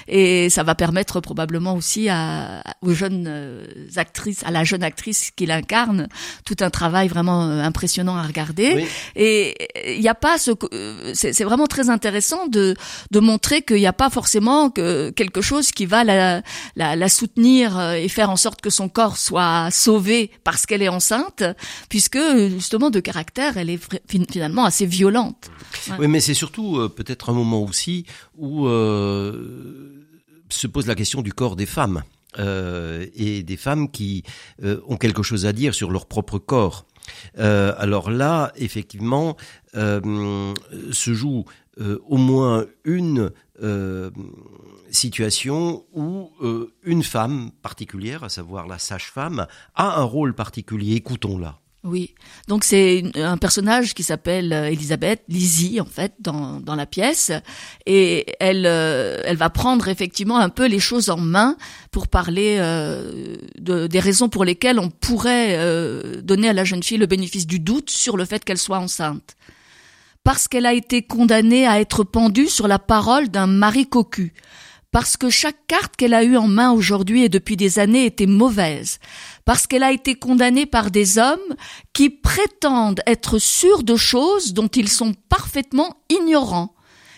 et 0.08 0.50
ça 0.50 0.64
va 0.64 0.76
permettre 0.76 1.20
probablement 1.22 1.76
aussi 1.76 2.10
à, 2.10 2.64
aux 2.82 2.94
jeunes 2.94 3.26
euh, 3.28 3.66
actrices, 3.96 4.44
à 4.44 4.52
la 4.52 4.64
jeune 4.64 4.84
actrice 4.84 5.32
qui 5.36 5.46
l'incarne, 5.46 6.08
tout 6.46 6.56
un 6.62 6.70
travail 6.70 7.08
vraiment 7.08 7.44
euh, 7.46 7.62
impressionnant 7.62 8.16
à 8.16 8.24
regarder. 8.24 8.86
Et 9.16 9.56
il 9.96 10.02
n'y 10.02 10.08
a 10.08 10.16
pas 10.16 10.38
ce, 10.38 10.52
c'est 11.14 11.44
vraiment 11.44 11.68
très 11.68 11.90
intéressant 11.90 12.48
de 12.48 12.76
de 13.12 13.20
montrer 13.20 13.62
qu'il 13.62 13.78
n'y 13.78 13.88
a 13.88 13.94
pas 13.94 14.10
forcément 14.10 14.70
que 14.70 15.10
quelque 15.12 15.42
chose 15.42 15.72
qui 15.72 15.86
va 15.86 16.04
la, 16.04 16.42
la, 16.76 16.96
la 16.96 17.10
soutenir 17.10 17.80
et 17.94 18.08
faire 18.08 18.30
en 18.30 18.36
sorte 18.36 18.62
que 18.62 18.70
son 18.70 18.90
corps 18.90 19.18
soit 19.18 19.70
sauvé 19.72 20.32
parce 20.44 20.66
qu'elle 20.66 20.82
est 20.82 20.90
enceinte, 20.90 21.44
puisque 21.90 22.20
justement 22.50 22.90
de 22.90 23.00
caractère, 23.00 23.58
elle 23.58 23.70
est 23.70 23.80
finalement 24.08 24.66
assez 24.66 24.86
violente. 24.86 25.50
Oui, 26.00 26.08
mais 26.08 26.20
c'est 26.20 26.34
surtout 26.34 26.90
peut-être 26.96 27.30
un 27.30 27.34
moment 27.34 27.64
aussi 27.64 28.06
où 28.38 28.68
euh, 28.68 29.53
se 30.50 30.68
pose 30.68 30.88
la 30.88 30.96
question 30.96 31.22
du 31.22 31.34
corps 31.34 31.56
des 31.56 31.66
femmes 31.66 32.04
euh, 32.40 33.06
et 33.16 33.44
des 33.44 33.58
femmes 33.58 33.90
qui 33.90 34.24
euh, 34.64 34.82
ont 34.88 34.98
quelque 34.98 35.24
chose 35.24 35.46
à 35.46 35.54
dire 35.54 35.74
sur 35.74 35.92
leur 35.92 36.06
propre 36.06 36.40
corps. 36.40 36.86
alors 37.36 38.10
là, 38.10 38.54
effectivement, 38.56 39.36
se 39.74 41.14
joue 41.14 41.44
au 41.78 42.18
moins 42.18 42.66
une 42.86 43.32
situation 44.90 45.84
où 45.94 46.32
une 46.84 47.04
femme 47.04 47.52
particulière, 47.62 48.24
à 48.24 48.30
savoir 48.30 48.68
la 48.68 48.80
sage-femme, 48.80 49.48
a 49.76 50.00
un 50.00 50.04
rôle 50.04 50.34
particulier. 50.34 50.96
Écoutons-la. 50.96 51.63
Oui, 51.86 52.16
donc 52.48 52.64
c'est 52.64 53.04
un 53.16 53.36
personnage 53.36 53.94
qui 53.94 54.04
s'appelle 54.04 54.54
euh, 54.54 54.72
Elisabeth, 54.72 55.22
Lizzie 55.28 55.82
en 55.82 55.86
fait 55.86 56.14
dans, 56.20 56.62
dans 56.62 56.76
la 56.76 56.86
pièce, 56.86 57.34
et 57.86 58.26
elle 58.40 58.66
euh, 58.66 59.22
elle 59.26 59.36
va 59.36 59.50
prendre 59.50 59.90
effectivement 59.90 60.38
un 60.38 60.48
peu 60.48 60.66
les 60.66 60.80
choses 60.80 61.10
en 61.10 61.18
main 61.18 61.58
pour 61.92 62.08
parler 62.08 62.56
euh, 62.58 63.36
de, 63.60 63.88
des 63.88 64.00
raisons 64.00 64.30
pour 64.30 64.46
lesquelles 64.46 64.80
on 64.80 64.90
pourrait 64.90 65.60
donner 66.22 66.48
à 66.48 66.54
la 66.54 66.64
jeune 66.64 66.84
fille 66.84 66.98
le 66.98 67.06
bénéfice 67.06 67.46
du 67.46 67.60
doute 67.60 67.90
sur 67.90 68.16
le 68.16 68.24
fait 68.24 68.46
qu'elle 68.46 68.58
soit 68.58 68.80
enceinte, 68.80 69.36
parce 70.24 70.48
qu'elle 70.48 70.66
a 70.66 70.74
été 70.74 71.02
condamnée 71.02 71.68
à 71.68 71.82
être 71.82 72.06
pendue 72.06 72.48
sur 72.48 72.70
la 72.70 72.80
parole 72.80 73.28
d'un 73.28 73.48
mari 73.48 73.88
cocu. 73.88 74.34
Parce 74.94 75.18
que 75.18 75.32
chaque 75.32 75.66
carte 75.68 75.96
qu'elle 75.96 76.14
a 76.14 76.24
eue 76.24 76.38
en 76.38 76.48
main 76.48 76.72
aujourd'hui 76.72 77.24
et 77.24 77.30
depuis 77.30 77.58
des 77.58 77.80
années 77.80 78.06
était 78.06 78.28
mauvaise, 78.28 79.00
parce 79.46 79.68
qu'elle 79.68 79.84
a 79.84 79.92
été 79.92 80.16
condamnée 80.16 80.66
par 80.66 80.92
des 80.92 81.18
hommes 81.18 81.56
qui 81.94 82.10
prétendent 82.10 83.02
être 83.08 83.40
sûrs 83.40 83.84
de 83.84 83.96
choses 83.96 84.54
dont 84.54 84.68
ils 84.68 84.90
sont 84.90 85.14
parfaitement 85.30 85.98
ignorants. 86.10 86.76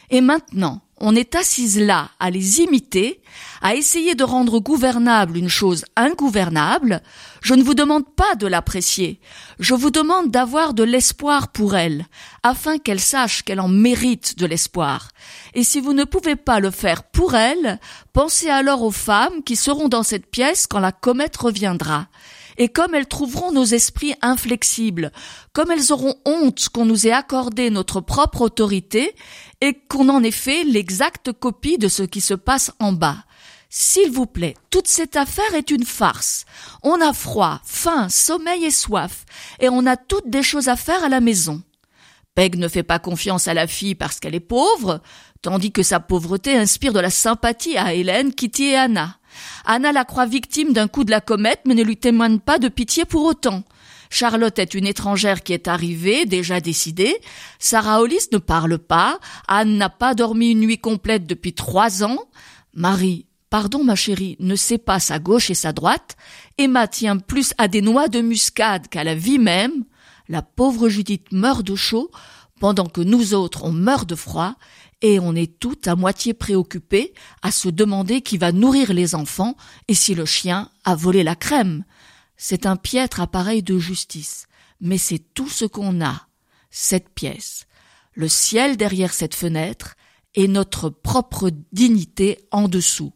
Et 0.10 0.22
maintenant, 0.22 0.82
on 1.00 1.16
est 1.16 1.36
assise 1.36 1.80
là 1.80 2.10
à 2.20 2.30
les 2.30 2.62
imiter, 2.62 3.22
à 3.62 3.76
essayer 3.76 4.16
de 4.16 4.24
rendre 4.24 4.60
gouvernable 4.60 5.38
une 5.38 5.50
chose 5.50 5.86
ingouvernable, 5.96 7.02
je 7.42 7.54
ne 7.54 7.64
vous 7.64 7.74
demande 7.74 8.08
pas 8.16 8.36
de 8.36 8.48
l'apprécier, 8.48 9.20
je 9.60 9.74
vous 9.74 9.92
demande 9.92 10.32
d'avoir 10.32 10.74
de 10.74 10.84
l'espoir 10.84 11.50
pour 11.50 11.76
elle, 11.76 12.06
afin 12.44 12.78
qu'elle 12.78 13.02
sache 13.02 13.44
qu'elle 13.44 13.60
en 13.60 13.68
mérite 13.68 14.38
de 14.38 14.46
l'espoir. 14.46 15.10
Et 15.54 15.64
si 15.64 15.82
vous 15.82 15.94
ne 15.94 16.06
pouvez 16.06 16.36
pas 16.36 16.60
le 16.60 16.72
faire 16.72 17.04
pour 17.04 17.36
elle, 17.36 17.80
pensez 18.14 18.50
alors 18.50 18.84
aux 18.84 18.92
femmes 18.92 19.44
qui 19.44 19.56
seront 19.56 19.90
dans 19.90 20.04
cette 20.04 20.28
pièce 20.28 20.66
quand 20.68 20.80
la 20.80 20.92
comète 20.92 21.36
reviendra 21.36 22.08
et 22.58 22.70
comme 22.70 22.96
elles 22.96 23.08
trouveront 23.08 23.52
nos 23.52 23.66
esprits 23.66 24.16
inflexibles, 24.22 25.12
comme 25.54 25.72
elles 25.72 25.92
auront 25.92 26.16
honte 26.26 26.70
qu'on 26.70 26.86
nous 26.86 27.08
ait 27.08 27.12
accordé 27.12 27.70
notre 27.70 28.02
propre 28.02 28.42
autorité 28.42 29.16
et 29.62 29.74
qu'on 29.88 30.10
en 30.10 30.24
ait 30.24 30.32
fait 30.32 30.64
l'exacte 30.64 31.32
copie 31.32 31.78
de 31.78 31.88
ce 31.88 32.04
qui 32.04 32.22
se 32.22 32.34
passe 32.34 32.72
en 32.80 32.94
bas. 32.94 33.18
S'il 33.70 34.10
vous 34.10 34.26
plaît, 34.26 34.56
toute 34.70 34.88
cette 34.88 35.18
affaire 35.18 35.54
est 35.54 35.70
une 35.70 35.86
farce. 35.86 36.46
On 36.82 37.02
a 37.02 37.12
froid, 37.12 37.60
faim, 37.66 38.08
sommeil 38.10 38.64
et 38.66 38.72
soif, 38.72 39.26
et 39.60 39.68
on 39.68 39.86
a 39.86 39.98
toutes 39.98 40.30
des 40.30 40.44
choses 40.44 40.70
à 40.70 40.78
faire 40.78 41.04
à 41.04 41.10
la 41.10 41.20
maison. 41.20 41.62
Peg 42.36 42.58
ne 42.58 42.68
fait 42.68 42.84
pas 42.84 43.00
confiance 43.00 43.48
à 43.48 43.54
la 43.54 43.68
fille 43.68 43.96
parce 43.96 44.20
qu'elle 44.20 44.36
est 44.36 44.40
pauvre, 44.40 45.02
tandis 45.42 45.72
que 45.72 45.84
sa 45.84 46.00
pauvreté 46.00 46.58
inspire 46.58 46.94
de 46.94 47.00
la 47.00 47.10
sympathie 47.10 47.78
à 47.78 47.94
Hélène, 47.94 48.34
Kitty 48.34 48.66
et 48.66 48.76
Anna. 48.76 49.18
Anna 49.66 49.92
la 49.92 50.06
croit 50.06 50.26
victime 50.26 50.74
d'un 50.74 50.88
coup 50.88 51.04
de 51.04 51.12
la 51.12 51.22
comète, 51.22 51.62
mais 51.66 51.76
ne 51.76 51.84
lui 51.84 51.98
témoigne 51.98 52.40
pas 52.40 52.60
de 52.60 52.68
pitié 52.68 53.06
pour 53.06 53.24
autant. 53.24 53.64
Charlotte 54.10 54.60
est 54.60 54.74
une 54.74 54.86
étrangère 54.86 55.44
qui 55.44 55.54
est 55.54 55.68
arrivée, 55.68 56.26
déjà 56.26 56.62
décidée. 56.62 57.18
Sarah 57.60 58.02
Hollis 58.02 58.28
ne 58.32 58.38
parle 58.38 58.78
pas. 58.78 59.20
Anne 59.48 59.78
n'a 59.78 59.90
pas 59.90 60.14
dormi 60.14 60.52
une 60.52 60.62
nuit 60.62 60.78
complète 60.78 61.26
depuis 61.26 61.54
trois 61.54 62.04
ans. 62.04 62.20
Marie, 62.74 63.26
pardon 63.50 63.84
ma 63.84 63.96
chérie, 63.96 64.38
ne 64.40 64.56
sait 64.56 64.78
pas 64.78 65.00
sa 65.00 65.20
gauche 65.20 65.50
et 65.50 65.56
sa 65.56 65.74
droite. 65.74 66.16
Emma 66.58 66.88
tient 66.88 67.18
plus 67.18 67.54
à 67.58 67.68
des 67.68 67.82
noix 67.82 68.08
de 68.08 68.22
muscade 68.22 68.88
qu'à 68.88 69.04
la 69.04 69.16
vie 69.16 69.40
même. 69.40 69.86
La 70.28 70.42
pauvre 70.42 70.90
Judith 70.90 71.28
meurt 71.32 71.66
de 71.66 71.76
chaud, 71.76 72.10
pendant 72.60 72.86
que 72.86 73.02
nous 73.02 73.34
autres 73.34 73.64
on 73.64 73.72
meurt 73.72 74.08
de 74.10 74.16
froid, 74.16 74.56
et 75.02 75.20
on 75.20 75.36
est 75.36 75.60
toutes 75.60 75.88
à 75.88 75.96
moitié 75.96 76.34
préoccupées 76.34 77.14
à 77.42 77.52
se 77.52 77.70
demander 77.70 78.22
qui 78.22 78.38
va 78.38 78.52
nourrir 78.52 78.94
les 78.94 79.16
enfants 79.16 79.56
et 79.88 79.94
si 79.94 80.16
le 80.16 80.26
chien 80.26 80.70
a 80.84 80.96
volé 80.96 81.24
la 81.24 81.36
crème. 81.36 81.86
C'est 82.38 82.66
un 82.66 82.76
piètre 82.76 83.22
appareil 83.22 83.64
de 83.64 83.78
justice, 83.78 84.48
mais 84.82 84.98
c'est 84.98 85.20
tout 85.34 85.50
ce 85.50 85.66
qu'on 85.66 86.04
a, 86.04 86.28
cette 86.70 87.10
pièce, 87.10 87.66
le 88.14 88.28
ciel 88.28 88.78
derrière 88.78 89.14
cette 89.14 89.36
fenêtre 89.36 89.96
et 90.34 90.48
notre 90.48 90.90
propre 90.90 91.52
dignité 91.72 92.40
en 92.52 92.68
dessous. 92.68 93.14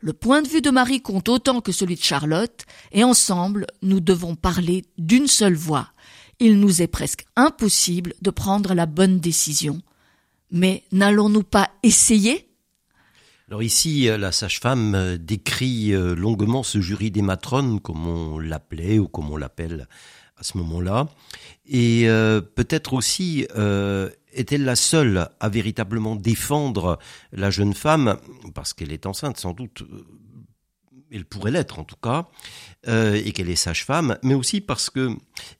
Le 0.00 0.12
point 0.12 0.42
de 0.42 0.48
vue 0.48 0.60
de 0.60 0.70
Marie 0.70 1.02
compte 1.02 1.28
autant 1.28 1.60
que 1.60 1.72
celui 1.72 1.96
de 1.96 2.02
Charlotte, 2.02 2.64
et 2.92 3.02
ensemble 3.02 3.66
nous 3.82 4.00
devons 4.00 4.36
parler 4.36 4.84
d'une 4.96 5.26
seule 5.26 5.56
voix. 5.56 5.88
Il 6.38 6.60
nous 6.60 6.82
est 6.82 6.86
presque 6.86 7.24
impossible 7.34 8.14
de 8.22 8.30
prendre 8.30 8.74
la 8.74 8.86
bonne 8.86 9.18
décision. 9.18 9.80
Mais 10.50 10.84
n'allons-nous 10.92 11.42
pas 11.42 11.70
essayer? 11.82 12.48
Alors 13.48 13.62
ici, 13.62 14.08
euh, 14.08 14.18
la 14.18 14.30
sage-femme 14.30 14.94
euh, 14.94 15.16
décrit 15.16 15.94
euh, 15.94 16.14
longuement 16.14 16.62
ce 16.62 16.82
jury 16.82 17.10
des 17.10 17.22
matrones, 17.22 17.80
comme 17.80 18.06
on 18.06 18.38
l'appelait 18.38 18.98
ou 18.98 19.08
comme 19.08 19.30
on 19.30 19.38
l'appelle 19.38 19.88
à 20.36 20.42
ce 20.42 20.58
moment-là. 20.58 21.08
Et 21.66 22.06
peut-être 22.54 22.94
aussi 22.94 23.46
est-elle 24.32 24.64
la 24.64 24.76
seule 24.76 25.28
à 25.40 25.48
véritablement 25.48 26.14
défendre 26.14 27.00
la 27.32 27.50
jeune 27.50 27.74
femme, 27.74 28.18
parce 28.54 28.72
qu'elle 28.72 28.92
est 28.92 29.04
enceinte 29.04 29.36
sans 29.36 29.52
doute, 29.52 29.82
elle 31.12 31.24
pourrait 31.24 31.50
l'être 31.50 31.78
en 31.78 31.84
tout 31.84 31.96
cas, 32.02 32.28
et 32.86 33.32
qu'elle 33.32 33.50
est 33.50 33.56
sage-femme, 33.56 34.18
mais 34.22 34.34
aussi 34.34 34.60
parce 34.60 34.88
que 34.88 35.10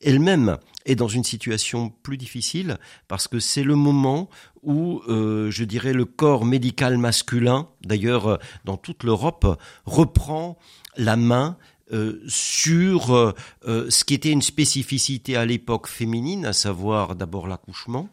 elle-même 0.00 0.59
est 0.88 0.95
dans 0.95 1.09
une 1.09 1.25
situation 1.25 1.90
plus 2.02 2.17
difficile 2.17 2.78
parce 3.07 3.28
que 3.28 3.38
c'est 3.38 3.62
le 3.62 3.75
moment 3.76 4.28
où, 4.62 5.02
euh, 5.09 5.50
je 5.50 5.64
dirais, 5.64 5.93
le 5.93 6.05
corps 6.05 6.45
médical 6.45 6.99
masculin, 6.99 7.69
d'ailleurs 7.83 8.26
euh, 8.26 8.37
dans 8.64 8.76
toute 8.76 9.05
l'Europe, 9.05 9.61
reprend 9.85 10.59
la 10.97 11.17
main 11.17 11.57
euh, 11.93 12.21
sur 12.26 13.35
ce 13.64 14.05
qui 14.05 14.14
était 14.14 14.31
une 14.31 14.43
spécificité 14.43 15.37
à 15.37 15.47
l'époque 15.47 15.87
féminine, 15.87 16.45
à 16.45 16.52
savoir 16.52 17.14
d'abord 17.14 17.47
l'accouchement, 17.47 18.09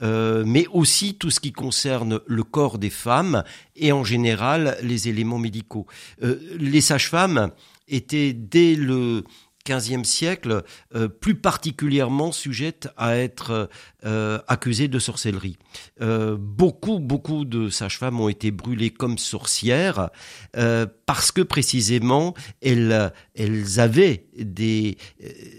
mais 0.00 0.66
aussi 0.72 1.14
tout 1.14 1.30
ce 1.30 1.40
qui 1.40 1.52
concerne 1.52 2.20
le 2.26 2.42
corps 2.42 2.78
des 2.78 2.90
femmes 2.90 3.44
et 3.76 3.92
en 3.92 4.04
général 4.04 4.76
les 4.82 5.08
éléments 5.08 5.38
médicaux. 5.38 5.86
les 6.20 6.80
sages-femmes 6.80 7.50
étaient 7.88 8.32
dès 8.32 8.74
le 8.74 9.24
XVe 9.68 10.04
siècle, 10.04 10.62
euh, 10.94 11.08
plus 11.08 11.34
particulièrement 11.34 12.32
sujette 12.32 12.88
à 12.96 13.16
être 13.16 13.68
euh, 14.04 14.38
accusée 14.48 14.88
de 14.88 14.98
sorcellerie. 14.98 15.58
Euh, 16.00 16.36
beaucoup, 16.38 16.98
beaucoup 16.98 17.44
de 17.44 17.68
sages-femmes 17.68 18.20
ont 18.20 18.28
été 18.28 18.50
brûlées 18.50 18.90
comme 18.90 19.18
sorcières 19.18 20.10
parce 21.06 21.32
que 21.32 21.42
précisément 21.42 22.34
elles, 22.62 23.12
elles 23.34 23.80
avaient 23.80 24.26
des, 24.36 24.96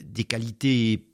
des 0.03 0.23
qualités 0.23 1.10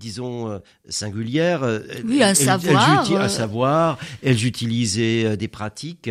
disons 0.00 0.60
singulières. 0.88 1.62
Oui, 2.04 2.22
un 2.22 2.34
savoir. 2.34 3.06
Elles, 3.08 3.16
un 3.16 3.28
savoir. 3.28 3.98
Elles 4.22 4.44
utilisaient 4.44 5.36
des 5.36 5.48
pratiques 5.48 6.10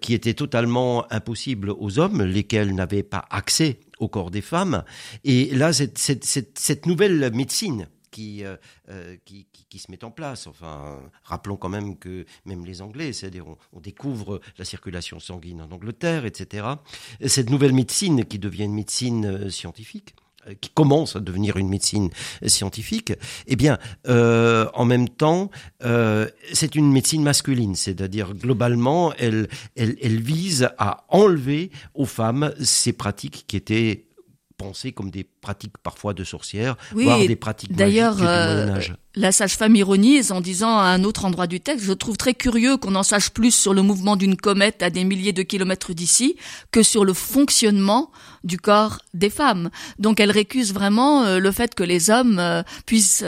qui 0.00 0.14
étaient 0.14 0.34
totalement 0.34 1.10
impossibles 1.12 1.70
aux 1.70 1.98
hommes, 1.98 2.22
lesquels 2.22 2.74
n'avaient 2.74 3.02
pas 3.02 3.26
accès 3.30 3.80
au 3.98 4.08
corps 4.08 4.30
des 4.30 4.40
femmes. 4.40 4.84
Et 5.24 5.54
là, 5.54 5.72
cette, 5.72 5.98
cette, 5.98 6.24
cette, 6.24 6.86
nouvelle 6.86 7.30
médecine 7.32 7.88
qui, 8.10 8.44
euh, 8.44 8.56
euh, 8.90 9.16
qui, 9.24 9.46
qui, 9.52 9.64
qui, 9.68 9.78
se 9.78 9.90
met 9.90 10.04
en 10.04 10.10
place. 10.10 10.46
Enfin, 10.46 11.00
rappelons 11.24 11.56
quand 11.56 11.68
même 11.68 11.96
que 11.98 12.24
même 12.44 12.64
les 12.64 12.82
Anglais, 12.82 13.12
c'est-à-dire 13.12 13.46
on, 13.72 13.80
découvre 13.80 14.40
la 14.58 14.64
circulation 14.64 15.18
sanguine 15.18 15.62
en 15.62 15.70
Angleterre, 15.72 16.24
etc. 16.24 16.66
Cette 17.26 17.50
nouvelle 17.50 17.72
médecine 17.72 18.24
qui 18.24 18.38
devient 18.38 18.64
une 18.64 18.74
médecine 18.74 19.26
euh, 19.26 19.50
scientifique, 19.50 20.14
euh, 20.18 20.31
qui 20.60 20.70
commence 20.70 21.16
à 21.16 21.20
devenir 21.20 21.56
une 21.56 21.68
médecine 21.68 22.10
scientifique, 22.46 23.12
eh 23.46 23.56
bien, 23.56 23.78
euh, 24.08 24.66
en 24.74 24.84
même 24.84 25.08
temps, 25.08 25.50
euh, 25.84 26.28
c'est 26.52 26.74
une 26.74 26.90
médecine 26.92 27.22
masculine, 27.22 27.74
c'est-à-dire 27.74 28.34
globalement, 28.34 29.12
elle, 29.18 29.48
elle, 29.76 29.96
elle 30.02 30.20
vise 30.20 30.68
à 30.78 31.04
enlever 31.08 31.70
aux 31.94 32.06
femmes 32.06 32.52
ces 32.60 32.92
pratiques 32.92 33.44
qui 33.46 33.56
étaient 33.56 34.06
pensées 34.62 34.92
comme 34.92 35.10
des 35.10 35.24
pratiques 35.24 35.76
parfois 35.82 36.14
de 36.14 36.24
sorcières, 36.24 36.76
voire 36.92 37.18
des 37.18 37.36
pratiques 37.36 37.74
d'ailleurs 37.74 38.16
euh, 38.20 38.78
la 39.14 39.32
sage-femme 39.32 39.76
ironise 39.76 40.32
en 40.32 40.40
disant 40.40 40.78
à 40.78 40.84
un 40.84 41.04
autre 41.04 41.24
endroit 41.24 41.46
du 41.46 41.60
texte 41.60 41.84
je 41.84 41.92
trouve 41.92 42.16
très 42.16 42.34
curieux 42.34 42.76
qu'on 42.76 42.94
en 42.94 43.02
sache 43.02 43.30
plus 43.30 43.54
sur 43.54 43.74
le 43.74 43.82
mouvement 43.82 44.16
d'une 44.16 44.36
comète 44.36 44.82
à 44.82 44.90
des 44.90 45.04
milliers 45.04 45.32
de 45.32 45.42
kilomètres 45.42 45.92
d'ici 45.92 46.36
que 46.70 46.82
sur 46.82 47.04
le 47.04 47.12
fonctionnement 47.12 48.10
du 48.44 48.58
corps 48.58 48.98
des 49.14 49.30
femmes. 49.30 49.70
Donc 49.98 50.18
elle 50.18 50.30
récuse 50.30 50.72
vraiment 50.72 51.24
euh, 51.24 51.38
le 51.38 51.50
fait 51.52 51.74
que 51.74 51.82
les 51.84 52.10
hommes 52.10 52.38
euh, 52.38 52.62
puissent 52.86 53.24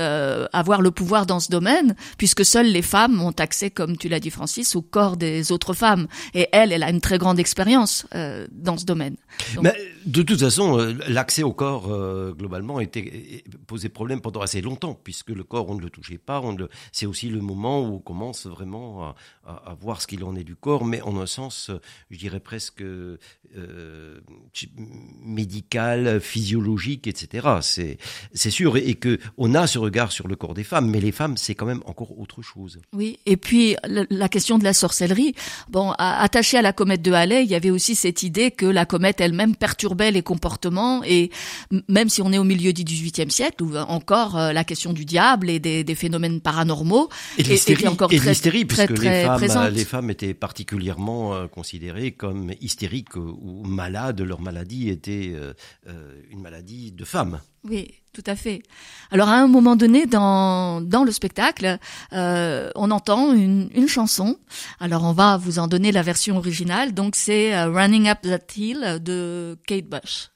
avoir 0.53 0.81
le 0.81 0.91
pouvoir 0.91 1.27
dans 1.27 1.41
ce 1.41 1.51
domaine 1.51 1.95
puisque 2.19 2.45
seules 2.45 2.71
les 2.71 2.83
femmes 2.83 3.21
ont 3.21 3.33
accès 3.33 3.71
comme 3.71 3.97
tu 3.97 4.09
l'as 4.09 4.21
dit 4.21 4.31
Francis 4.31 4.77
au 4.77 4.83
corps 4.83 5.17
des 5.17 5.53
autres 5.53 5.75
femmes 5.75 6.07
et 6.35 6.49
elle 6.53 6.73
elle 6.73 6.83
a 6.83 6.91
une 6.91 7.01
très 7.01 7.19
grande 7.19 7.39
expérience 7.39 8.07
dans 8.53 8.77
ce 8.77 8.85
domaine. 8.85 9.17
Mais 9.61 9.75
de 10.07 10.23
toute 10.23 10.41
façon 10.41 10.77
l'accès 11.09 11.43
au 11.43 11.53
corps 11.53 11.91
euh, 11.93 12.33
globalement 12.33 12.81
était 12.81 13.45
posé 13.67 13.89
problème 13.89 14.21
pendant 14.21 14.41
assez 14.41 14.61
longtemps, 14.61 14.95
puisque 14.95 15.31
le 15.31 15.45
corps 15.45 15.69
on 15.69 15.75
ne 15.75 15.81
le 15.81 15.91
touchait 15.91 16.19
pas. 16.19 16.43
c'est 16.93 17.07
aussi 17.07 17.29
le 17.29 17.41
moment 17.41 17.81
où 17.83 17.95
on 17.95 17.99
commence 17.99 18.47
vraiment 18.47 19.15
à, 19.47 19.77
voir 19.81 20.01
ce 20.01 20.07
qu'il 20.07 20.25
en 20.25 20.35
est 20.37 20.45
du 20.45 20.57
corps, 20.57 20.85
mais 20.85 21.01
en 21.03 21.19
un 21.21 21.27
sens, 21.27 21.71
je 22.11 22.19
dirais 22.19 22.41
presque 22.41 22.83
euh, 23.57 24.21
médical, 25.25 26.21
physiologique, 26.21 27.07
etc. 27.07 27.49
C'est 28.33 28.51
sûr, 28.51 28.77
et, 28.77 28.95
que 28.95 29.19
on 29.37 29.55
a 29.55 29.67
ce 29.67 29.79
regard 29.79 30.13
sur 30.13 30.29
le 30.29 30.37
corps 30.37 30.55
des 30.55 30.65
femmes, 30.65 30.89
mais 30.91 31.01
les 31.01 31.13
femmes 31.13 31.37
c'est 31.37 31.55
quand 31.55 31.67
même 31.67 31.83
encore 31.87 32.19
autre 32.19 32.43
chose. 32.43 32.79
Oui, 32.93 33.19
et 33.27 33.37
puis 33.37 33.77
la, 33.85 34.29
question 34.29 34.59
de 34.59 34.65
la 34.65 34.73
sorcellerie. 34.73 35.35
Bon, 35.69 35.93
attaché 35.99 36.57
à 36.59 36.63
la 36.63 36.73
comète 36.73 37.03
de 37.03 37.13
Halley, 37.13 37.45
il 37.45 37.51
y 37.51 37.55
avait 37.55 37.71
aussi 37.71 37.95
cette 37.95 38.23
idée 38.23 38.51
que 38.51 38.67
la 38.67 38.87
comète 38.87 39.21
elle-même 39.21 39.57
perturbait 39.57 40.11
les 40.11 40.23
comportements 40.23 41.03
et 41.05 41.31
même 41.89 42.09
si 42.09 42.23
on 42.23 42.33
est 42.33 42.39
au 42.39 42.45
milieu 42.45 42.73
du 42.73 42.85
XVIIIe 42.85 43.31
siècle, 43.31 43.63
où 43.63 43.77
encore 43.77 44.37
euh, 44.39 44.53
la 44.53 44.65
question 44.65 44.93
du 44.93 45.05
diable 45.05 45.51
et 45.51 45.59
des, 45.59 45.85
des 45.85 45.95
phénomènes 45.95 46.41
paranormaux 46.41 47.09
et 47.39 47.43
était 47.43 47.87
encore 47.89 48.13
et 48.13 48.17
très, 48.17 48.35
très, 48.35 48.65
puisque 48.65 48.99
les, 48.99 49.25
femmes, 49.25 49.75
les 49.75 49.85
femmes 49.85 50.11
étaient 50.11 50.35
particulièrement 50.35 51.35
euh, 51.35 51.47
considérées 51.47 52.13
comme 52.13 52.53
hystériques 52.61 53.17
ou 53.45 53.63
malades. 53.65 54.21
Leur 54.21 54.41
maladie 54.41 54.89
était 54.89 55.33
euh, 55.35 55.53
une 56.31 56.41
maladie 56.41 56.93
de 56.93 57.05
femme. 57.05 57.41
Oui, 57.63 57.95
tout 58.13 58.25
à 58.27 58.35
fait. 58.35 58.63
Alors 59.11 59.29
à 59.29 59.37
un 59.37 59.47
moment 59.47 59.77
donné 59.77 60.07
dans 60.07 60.81
dans 60.81 61.05
le 61.05 61.13
spectacle, 61.13 61.79
euh, 62.13 62.71
on 62.75 62.91
entend 62.91 63.33
une, 63.33 63.71
une 63.75 63.89
chanson. 63.89 64.37
Alors 64.81 65.05
on 65.05 65.13
va 65.13 65.37
vous 65.37 65.59
en 65.59 65.69
donner 65.69 65.93
la 65.93 66.03
version 66.03 66.37
originale. 66.37 66.95
Donc 66.95 67.17
c'est 67.17 67.63
Running 67.65 68.09
Up 68.09 68.23
That 68.23 68.55
Hill 68.57 68.99
de 69.03 69.57
Kate 69.67 69.87
Bush. 69.87 70.31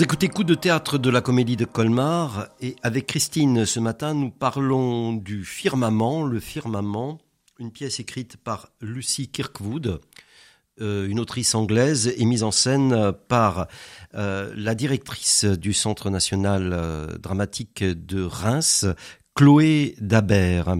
Vous 0.00 0.04
écoutez 0.04 0.28
Coup 0.28 0.44
de 0.44 0.54
théâtre 0.54 0.96
de 0.96 1.10
la 1.10 1.20
comédie 1.20 1.58
de 1.58 1.66
Colmar 1.66 2.48
et 2.62 2.74
avec 2.82 3.06
Christine 3.06 3.66
ce 3.66 3.80
matin 3.80 4.14
nous 4.14 4.30
parlons 4.30 5.12
du 5.12 5.44
Firmament, 5.44 6.24
le 6.24 6.40
Firmament, 6.40 7.18
une 7.58 7.70
pièce 7.70 8.00
écrite 8.00 8.38
par 8.38 8.70
Lucy 8.80 9.28
Kirkwood, 9.28 10.00
euh, 10.80 11.06
une 11.06 11.20
autrice 11.20 11.54
anglaise 11.54 12.14
et 12.16 12.24
mise 12.24 12.44
en 12.44 12.50
scène 12.50 13.12
par 13.28 13.66
euh, 14.14 14.50
la 14.56 14.74
directrice 14.74 15.44
du 15.44 15.74
Centre 15.74 16.08
national 16.08 16.70
euh, 16.72 17.18
dramatique 17.18 17.84
de 17.84 18.22
Reims, 18.22 18.86
Chloé 19.34 19.96
Dabert. 20.00 20.76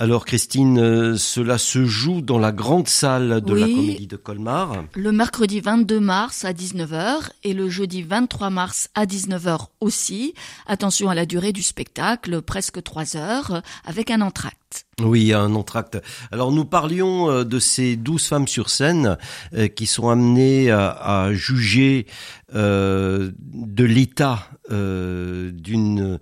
Alors 0.00 0.24
Christine, 0.24 0.78
euh, 0.78 1.16
cela 1.16 1.58
se 1.58 1.84
joue 1.84 2.20
dans 2.20 2.38
la 2.38 2.52
grande 2.52 2.86
salle 2.86 3.40
de 3.40 3.52
la 3.52 3.66
Comédie 3.66 4.06
de 4.06 4.14
Colmar. 4.14 4.84
Le 4.94 5.10
mercredi 5.10 5.58
22 5.58 5.98
mars 5.98 6.44
à 6.44 6.52
19h 6.52 7.30
et 7.42 7.52
le 7.52 7.68
jeudi 7.68 8.02
23 8.02 8.48
mars 8.50 8.90
à 8.94 9.06
19h 9.06 9.66
aussi. 9.80 10.34
Attention 10.68 11.10
à 11.10 11.16
la 11.16 11.26
durée 11.26 11.52
du 11.52 11.64
spectacle, 11.64 12.42
presque 12.42 12.80
3 12.80 13.16
heures, 13.16 13.60
avec 13.84 14.12
un 14.12 14.20
entracte. 14.20 14.86
Oui, 15.02 15.32
un 15.32 15.56
entracte. 15.56 15.98
Alors 16.30 16.52
nous 16.52 16.64
parlions 16.64 17.28
euh, 17.28 17.42
de 17.42 17.58
ces 17.58 17.96
douze 17.96 18.24
femmes 18.24 18.46
sur 18.46 18.70
scène 18.70 19.18
euh, 19.54 19.66
qui 19.66 19.86
sont 19.86 20.10
amenées 20.10 20.70
à, 20.70 21.30
juger 21.32 22.06
de 22.54 23.34
l'état 23.84 24.48
d'une 24.70 26.18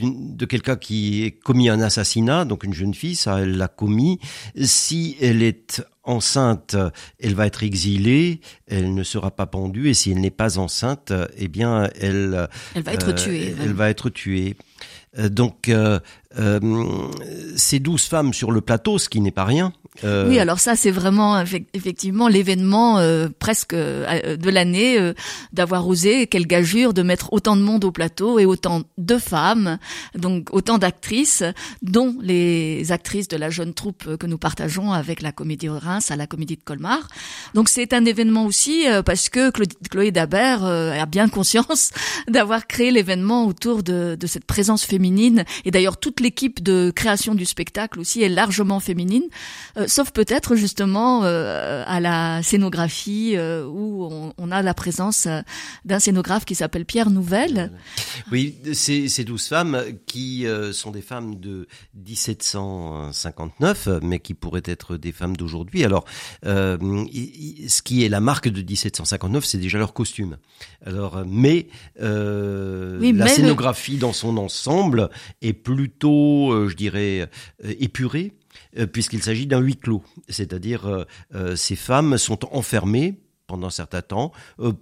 de 0.00 0.44
quelqu'un 0.46 0.76
qui 0.76 1.26
a 1.26 1.44
commis 1.44 1.68
un 1.68 1.80
assassinat, 1.80 2.44
donc 2.44 2.64
une 2.64 2.74
jeune 2.74 2.94
fille, 2.94 3.16
ça 3.16 3.40
elle 3.40 3.56
l'a 3.56 3.68
commis. 3.68 4.18
Si 4.62 5.16
elle 5.20 5.42
est 5.42 5.82
enceinte, 6.02 6.76
elle 7.18 7.34
va 7.34 7.46
être 7.46 7.62
exilée, 7.62 8.40
elle 8.66 8.94
ne 8.94 9.02
sera 9.02 9.30
pas 9.30 9.46
pendue, 9.46 9.88
et 9.88 9.94
si 9.94 10.10
elle 10.10 10.20
n'est 10.20 10.30
pas 10.30 10.58
enceinte, 10.58 11.12
eh 11.36 11.48
bien 11.48 11.88
elle, 12.00 12.48
elle 12.74 12.82
va 12.82 12.92
être 12.94 13.12
tuée. 13.12 13.54
Elle 13.62 13.72
va 13.72 13.90
être 13.90 14.10
tuée. 14.10 14.56
Euh, 15.18 15.28
donc, 15.28 15.68
euh, 15.68 15.74
euh, 15.74 15.98
ces 17.56 17.80
douze 17.80 18.04
femmes 18.04 18.32
sur 18.32 18.52
le 18.52 18.60
plateau, 18.60 18.98
ce 18.98 19.08
qui 19.08 19.20
n'est 19.20 19.32
pas 19.32 19.44
rien. 19.44 19.72
Euh... 20.04 20.28
Oui, 20.28 20.38
alors 20.38 20.60
ça, 20.60 20.76
c'est 20.76 20.92
vraiment 20.92 21.42
effectivement 21.74 22.28
l'événement 22.28 22.98
euh, 22.98 23.28
presque 23.38 23.74
de 23.74 24.50
l'année 24.50 25.12
d'avoir 25.52 25.86
osé, 25.88 26.26
quelle 26.26 26.46
gageure, 26.46 26.94
de 26.94 27.02
mettre 27.02 27.32
autant 27.32 27.56
de 27.56 27.62
monde 27.62 27.84
au 27.84 27.90
plateau 27.90 28.38
et 28.38 28.46
autant 28.46 28.82
de 28.98 29.18
femmes, 29.18 29.78
donc 30.14 30.48
autant 30.52 30.78
d'actrices, 30.78 31.42
dont 31.82 32.16
les 32.22 32.92
actrices 32.92 33.28
de 33.28 33.36
la 33.36 33.50
jeune 33.50 33.74
troupe 33.74 34.16
que 34.16 34.26
nous 34.26 34.38
partageons 34.38 34.92
avec 34.92 35.22
la 35.22 35.32
Comédie 35.32 35.66
de 35.66 35.72
Reims 35.72 36.10
à 36.10 36.16
la 36.16 36.26
Comédie 36.26 36.56
de 36.56 36.62
Colmar. 36.62 37.08
Donc 37.54 37.68
c'est 37.68 37.92
un 37.92 38.04
événement 38.04 38.46
aussi 38.46 38.86
parce 39.04 39.28
que 39.28 39.50
Chloé 39.50 40.12
Dabert 40.12 40.64
a 40.64 41.06
bien 41.06 41.28
conscience 41.28 41.90
d'avoir 42.28 42.66
créé 42.66 42.90
l'événement 42.90 43.46
autour 43.46 43.82
de, 43.82 44.16
de 44.18 44.26
cette 44.26 44.44
présence 44.44 44.84
féminine 44.84 45.44
et 45.64 45.70
d'ailleurs 45.70 45.96
toute 45.96 46.19
l'équipe 46.20 46.62
de 46.62 46.92
création 46.94 47.34
du 47.34 47.44
spectacle 47.44 47.98
aussi 48.00 48.22
est 48.22 48.28
largement 48.28 48.80
féminine, 48.80 49.24
euh, 49.76 49.86
sauf 49.88 50.10
peut-être 50.12 50.54
justement 50.56 51.24
euh, 51.24 51.82
à 51.86 52.00
la 52.00 52.42
scénographie 52.42 53.32
euh, 53.36 53.66
où 53.66 54.04
on, 54.04 54.32
on, 54.38 54.50
a 54.50 54.62
la 54.62 54.74
présence 54.74 55.28
d'un 55.84 55.98
scénographe 55.98 56.44
qui 56.44 56.54
s'appelle 56.54 56.84
Pierre 56.84 57.10
Nouvelle. 57.10 57.72
Oui, 58.30 58.56
ces, 58.72 59.08
ces 59.08 59.24
douze 59.24 59.46
femmes 59.46 59.82
qui 60.06 60.46
sont 60.72 60.90
des 60.90 61.02
femmes 61.02 61.38
de 61.40 61.66
1759, 61.94 63.88
mais 64.02 64.18
qui 64.18 64.34
pourraient 64.34 64.62
être 64.64 64.96
des 64.96 65.12
femmes 65.12 65.36
d'aujourd'hui. 65.36 65.84
Alors, 65.84 66.04
ce 66.42 67.82
qui 67.82 68.04
est 68.04 68.08
la 68.08 68.20
marque 68.20 68.48
de 68.48 68.62
1759, 68.62 69.44
c'est 69.44 69.58
déjà 69.58 69.78
leur 69.78 69.92
costume. 69.92 70.36
Alors, 70.84 71.22
mais, 71.26 71.68
la 71.98 73.26
scénographie 73.28 73.96
dans 73.96 74.12
son 74.12 74.36
ensemble 74.36 75.10
est 75.42 75.52
plutôt, 75.52 76.09
euh, 76.10 76.68
je 76.68 76.76
dirais, 76.76 77.28
euh, 77.64 77.74
épuré, 77.78 78.32
euh, 78.78 78.86
puisqu'il 78.86 79.22
s'agit 79.22 79.46
d'un 79.46 79.60
huis 79.60 79.76
clos. 79.76 80.02
C'est-à-dire, 80.28 81.06
ces 81.56 81.76
femmes 81.76 82.18
sont 82.18 82.44
enfermées 82.54 83.20
pendant 83.46 83.66
un 83.66 83.70
certain 83.70 84.02
temps 84.02 84.30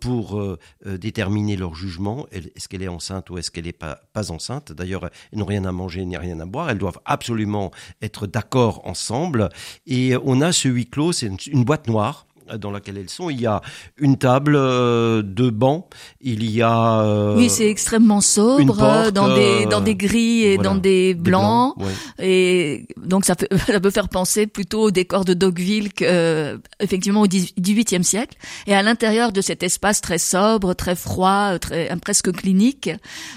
pour 0.00 0.58
déterminer 0.84 1.56
leur 1.56 1.74
jugement. 1.74 2.26
Est-ce 2.32 2.68
qu'elle 2.68 2.82
est 2.82 2.88
enceinte 2.88 3.30
ou 3.30 3.38
est-ce 3.38 3.50
qu'elle 3.50 3.64
n'est 3.64 3.72
pas, 3.72 4.00
pas 4.12 4.30
enceinte? 4.30 4.72
D'ailleurs, 4.72 5.08
elles 5.32 5.38
n'ont 5.38 5.46
rien 5.46 5.64
à 5.64 5.72
manger 5.72 6.04
ni 6.04 6.18
rien 6.18 6.38
à 6.40 6.44
boire. 6.44 6.68
Elles 6.68 6.78
doivent 6.78 7.00
absolument 7.06 7.70
être 8.02 8.26
d'accord 8.26 8.86
ensemble. 8.86 9.48
Et 9.86 10.14
on 10.22 10.42
a 10.42 10.52
ce 10.52 10.68
huis 10.68 10.88
clos, 10.88 11.12
c'est 11.12 11.46
une 11.46 11.64
boîte 11.64 11.86
noire 11.86 12.26
dans 12.56 12.70
laquelle 12.70 12.98
elles 12.98 13.10
sont. 13.10 13.30
Il 13.30 13.40
y 13.40 13.46
a 13.46 13.60
une 13.98 14.16
table, 14.16 14.54
euh, 14.56 15.22
deux 15.22 15.50
bancs, 15.50 15.86
il 16.20 16.48
y 16.50 16.62
a 16.62 17.00
euh, 17.00 17.36
oui, 17.36 17.50
c'est 17.50 17.68
extrêmement 17.68 18.20
sobre 18.20 18.82
euh, 18.82 19.10
dans 19.10 19.34
des 19.34 19.66
dans 19.66 19.80
des 19.80 19.94
gris 19.94 20.42
et 20.44 20.58
dans 20.58 20.74
des 20.74 21.14
blancs, 21.14 21.74
et 22.18 22.86
donc 22.96 23.24
ça 23.24 23.36
peut 23.36 23.48
ça 23.66 23.80
peut 23.80 23.90
faire 23.90 24.08
penser 24.08 24.46
plutôt 24.46 24.84
au 24.84 24.90
décor 24.90 25.24
de 25.24 25.34
Dogville 25.34 25.92
que 25.92 26.60
effectivement 26.80 27.22
au 27.22 27.26
XVIIIe 27.26 28.04
siècle. 28.04 28.36
Et 28.66 28.74
à 28.74 28.82
l'intérieur 28.82 29.32
de 29.32 29.40
cet 29.40 29.62
espace 29.62 30.00
très 30.00 30.18
sobre, 30.18 30.74
très 30.74 30.96
froid, 30.96 31.58
très 31.58 31.94
presque 32.02 32.32
clinique, 32.32 32.90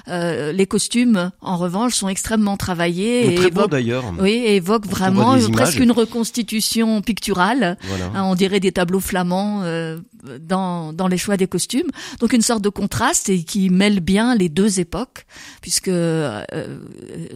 les 0.08 0.66
costumes 0.68 1.32
en 1.42 1.58
revanche 1.58 1.96
sont 1.96 2.08
extrêmement 2.08 2.58
travaillés 2.58 3.34
et 3.34 3.36
très 3.36 3.52
beaux 3.52 3.68
d'ailleurs. 3.68 4.04
Oui, 4.20 4.32
et 4.32 4.56
évoquent 4.56 4.88
vraiment 4.88 5.38
presque 5.52 5.80
une 5.80 5.92
reconstitution 5.92 7.02
picturale. 7.02 7.78
Hein, 8.14 8.24
on 8.24 8.36
dirait 8.36 8.60
des 8.60 8.72
tableaux 8.72 9.01
flamand 9.02 9.62
euh, 9.64 10.00
dans, 10.40 10.94
dans 10.94 11.08
les 11.08 11.18
choix 11.18 11.38
des 11.38 11.48
costumes. 11.48 11.90
Donc 12.20 12.34
une 12.34 12.42
sorte 12.42 12.64
de 12.64 12.70
contraste 12.70 13.30
et 13.30 13.44
qui 13.44 13.70
mêle 13.70 14.00
bien 14.00 14.36
les 14.36 14.50
deux 14.50 14.80
époques, 14.80 15.26
puisque 15.62 15.88
euh, 15.88 16.44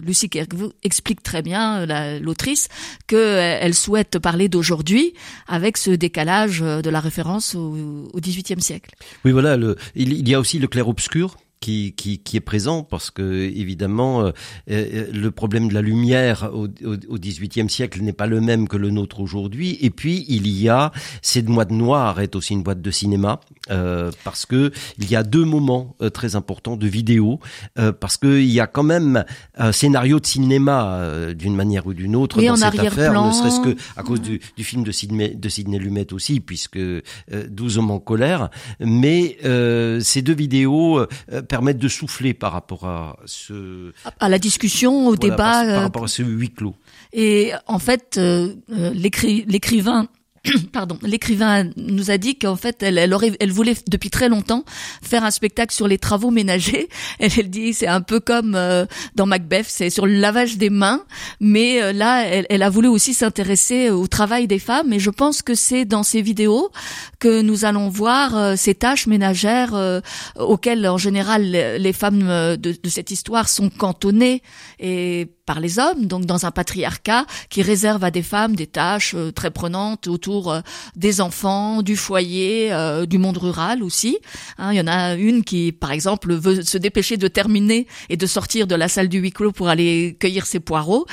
Lucie 0.01 0.29
Kirkwood 0.29 0.73
explique 0.83 1.23
très 1.23 1.41
bien, 1.41 1.85
l'autrice, 2.19 2.67
qu'elle 3.07 3.73
souhaite 3.73 4.19
parler 4.19 4.49
d'aujourd'hui 4.49 5.13
avec 5.47 5.77
ce 5.77 5.91
décalage 5.91 6.59
de 6.61 6.89
la 6.89 6.99
référence 6.99 7.55
au, 7.55 8.09
XVIIIe 8.15 8.61
siècle. 8.61 8.95
Oui, 9.23 9.31
voilà, 9.31 9.57
il 9.95 10.27
y 10.27 10.33
a 10.33 10.39
aussi 10.39 10.59
le 10.59 10.67
clair-obscur 10.67 11.37
qui, 11.65 12.21
est 12.33 12.39
présent 12.39 12.83
parce 12.83 13.11
que 13.11 13.23
évidemment 13.23 14.21
euh, 14.21 14.31
euh, 14.69 15.07
le 15.11 15.31
problème 15.31 15.67
de 15.67 15.73
la 15.73 15.81
lumière 15.81 16.49
au, 16.53 16.65
au, 16.65 17.17
XVIIIe 17.17 17.69
siècle 17.69 18.01
n'est 18.01 18.13
pas 18.13 18.27
le 18.27 18.41
même 18.41 18.67
que 18.67 18.77
le 18.77 18.91
nôtre 18.91 19.19
aujourd'hui. 19.19 19.77
Et 19.81 19.89
puis 19.89 20.25
il 20.27 20.47
y 20.47 20.69
a 20.69 20.91
cette 21.21 21.45
boîte 21.45 21.71
noire 21.71 22.19
est 22.19 22.35
aussi 22.35 22.53
une 22.53 22.63
boîte 22.63 22.81
de 22.81 22.91
cinéma 22.91 23.39
euh, 23.69 24.11
parce 24.23 24.45
que 24.45 24.71
il 24.97 25.09
y 25.09 25.15
a 25.15 25.23
deux 25.23 25.45
moments 25.45 25.95
euh, 26.01 26.09
très 26.09 26.35
importants 26.35 26.77
de 26.77 26.87
vidéo 26.87 27.39
parce 27.99 28.17
que 28.17 28.39
il 28.39 28.51
y 28.51 28.59
a 28.59 28.67
quand 28.67 28.83
même 28.83 29.25
un 29.55 29.71
scénario 29.71 30.19
de 30.19 30.25
cinéma 30.25 31.33
d'une 31.33 31.55
manière 31.55 31.87
ou 31.87 31.93
d'une 31.93 32.15
autre 32.15 32.41
dans 32.41 32.55
cette 32.55 32.79
affaire, 32.79 33.21
ne 33.21 33.31
serait-ce 33.31 33.61
que 33.61 33.75
à 33.97 34.03
cause 34.03 34.21
du, 34.21 34.39
du, 34.55 34.63
film 34.63 34.83
de 34.83 34.91
Sidney, 34.91 35.35
de 35.35 35.49
Sidney 35.49 35.79
Lumet 35.79 36.13
aussi 36.13 36.39
puisque 36.39 36.79
12 37.31 37.77
hommes 37.77 37.91
en 37.91 37.99
colère. 37.99 38.49
Mais 38.79 39.37
ces 40.01 40.21
deux 40.21 40.35
vidéos 40.35 41.05
permettre 41.47 41.79
de 41.79 41.87
souffler 41.87 42.33
par 42.33 42.51
rapport 42.51 42.85
à 42.85 43.17
ce 43.25 43.91
à 44.19 44.29
la 44.29 44.39
discussion, 44.39 45.07
au 45.07 45.15
débat, 45.15 45.35
par, 45.35 45.65
par, 45.65 45.81
rapport 45.81 46.03
à 46.05 46.07
ce 46.07 46.23
huis 46.23 46.51
clos. 46.51 46.75
Et 47.13 47.51
en 47.67 47.79
fait, 47.79 48.17
euh, 48.17 48.53
euh 48.71 48.91
l'écrivain 48.93 50.07
pardon, 50.71 50.97
l'écrivain 51.01 51.69
nous 51.77 52.11
a 52.11 52.17
dit 52.17 52.37
qu'en 52.37 52.55
fait, 52.55 52.81
elle, 52.83 52.97
elle, 52.97 53.13
aurait, 53.13 53.33
elle 53.39 53.51
voulait 53.51 53.75
depuis 53.87 54.09
très 54.09 54.29
longtemps 54.29 54.63
faire 55.01 55.23
un 55.23 55.31
spectacle 55.31 55.73
sur 55.73 55.87
les 55.87 55.97
travaux 55.97 56.31
ménagers. 56.31 56.89
Elle, 57.19 57.31
elle 57.37 57.49
dit, 57.49 57.73
c'est 57.73 57.87
un 57.87 58.01
peu 58.01 58.19
comme 58.19 58.55
euh, 58.55 58.85
dans 59.15 59.25
Macbeth, 59.25 59.67
c'est 59.69 59.89
sur 59.89 60.05
le 60.05 60.13
lavage 60.13 60.57
des 60.57 60.69
mains, 60.69 61.03
mais 61.39 61.81
euh, 61.81 61.93
là, 61.93 62.25
elle, 62.25 62.45
elle, 62.49 62.61
a 62.61 62.69
voulu 62.69 62.87
aussi 62.87 63.13
s'intéresser 63.13 63.89
au 63.89 64.07
travail 64.07 64.47
des 64.47 64.59
femmes. 64.59 64.91
Et 64.91 64.99
je 64.99 65.09
pense 65.09 65.41
que 65.41 65.55
c'est 65.55 65.85
dans 65.85 66.03
ces 66.03 66.21
vidéos 66.21 66.71
que 67.19 67.41
nous 67.41 67.63
allons 67.63 67.89
voir 67.89 68.37
euh, 68.37 68.55
ces 68.57 68.75
tâches 68.75 69.07
ménagères 69.07 69.73
auxquelles, 70.37 70.87
en 70.87 70.97
général, 70.97 71.43
les, 71.43 71.93
femmes 71.93 72.23
de, 72.57 72.57
de 72.57 72.89
cette 72.89 73.11
histoire 73.11 73.47
sont 73.47 73.69
cantonnées 73.69 74.41
et 74.79 75.27
par 75.45 75.59
les 75.59 75.77
hommes, 75.79 76.07
donc 76.07 76.25
dans 76.25 76.45
un 76.45 76.51
patriarcat 76.51 77.25
qui 77.49 77.61
réserve 77.61 78.03
à 78.03 78.11
des 78.11 78.23
femmes 78.23 78.55
des 78.55 78.67
tâches 78.67 79.13
euh, 79.15 79.31
très 79.31 79.51
prenantes 79.51 80.07
autour 80.07 80.51
euh, 80.51 80.61
des 80.95 81.21
enfants, 81.21 81.81
du 81.81 81.95
foyer, 81.95 82.73
euh, 82.73 83.05
du 83.05 83.17
monde 83.17 83.37
rural 83.37 83.83
aussi. 83.83 84.17
Hein, 84.57 84.73
il 84.73 84.77
y 84.77 84.81
en 84.81 84.87
a 84.87 85.13
une 85.15 85.43
qui, 85.43 85.71
par 85.71 85.91
exemple, 85.91 86.33
veut 86.33 86.63
se 86.63 86.77
dépêcher 86.77 87.17
de 87.17 87.27
terminer 87.27 87.87
et 88.09 88.17
de 88.17 88.25
sortir 88.25 88.65
de 88.65 88.75
la 88.75 88.87
salle 88.87 89.07
du 89.07 89.19
huis 89.19 89.31
clos 89.31 89.51
pour 89.51 89.69
aller 89.69 90.17
cueillir 90.19 90.45
ses 90.45 90.59
poireaux. 90.59 91.05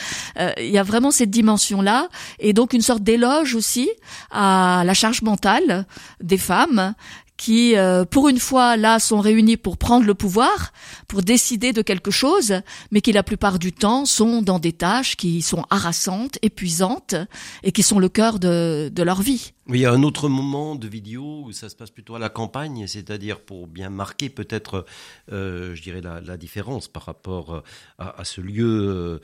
il 0.59 0.71
y 0.71 0.79
a 0.79 0.83
vraiment 0.83 1.11
cette 1.11 1.31
dimension-là 1.31 2.09
et 2.39 2.53
donc 2.53 2.73
une 2.73 2.81
sorte 2.81 3.03
d'éloge 3.03 3.55
aussi 3.55 3.91
à 4.31 4.83
la 4.85 4.95
charge 4.95 5.23
mentale 5.23 5.87
des 6.23 6.39
femmes 6.39 6.95
qui, 7.37 7.77
euh, 7.77 8.05
pour 8.05 8.29
une 8.29 8.39
fois, 8.39 8.77
là, 8.77 8.99
sont 8.99 9.21
réunis 9.21 9.57
pour 9.57 9.77
prendre 9.77 10.07
le 10.07 10.15
pouvoir, 10.15 10.73
pour 11.09 11.23
décider 11.23 11.73
de 11.73 11.83
quelque 11.83 12.11
chose, 12.11 12.55
mais 12.91 13.01
qui, 13.01 13.13
la 13.13 13.23
plupart 13.23 13.59
du 13.59 13.73
temps, 13.73 14.05
sont 14.05 14.43
dans 14.43 14.59
des 14.59 14.73
tâches 14.73 15.17
qui 15.17 15.43
sont 15.43 15.65
harassantes, 15.71 16.39
épuisantes, 16.43 17.15
et 17.63 17.73
qui 17.73 17.83
sont 17.83 17.99
le 17.99 18.09
cœur 18.09 18.39
de, 18.39 18.91
leur 19.03 19.23
vie. 19.23 19.53
Il 19.69 19.77
y 19.77 19.87
a 19.87 19.93
un 19.93 20.03
autre 20.03 20.29
moment 20.29 20.77
de 20.77 20.87
vidéo 20.87 21.43
où 21.47 21.53
ça 21.53 21.69
se 21.69 21.75
passe 21.75 21.91
plutôt 21.91 22.15
à 22.15 22.19
la 22.19 22.29
campagne, 22.29 22.87
c'est-à-dire 22.87 23.41
pour 23.41 23.67
bien 23.67 23.91
marquer 23.91 24.29
peut-être, 24.29 24.87
euh, 25.33 25.75
je 25.75 25.83
dirais, 25.83 26.01
la, 26.01 26.21
la, 26.21 26.37
différence 26.37 26.87
par 26.87 27.05
rapport 27.05 27.63
à, 27.99 28.21
à 28.21 28.25
ce 28.25 28.41
lieu. 28.41 28.89
Euh, 28.89 29.19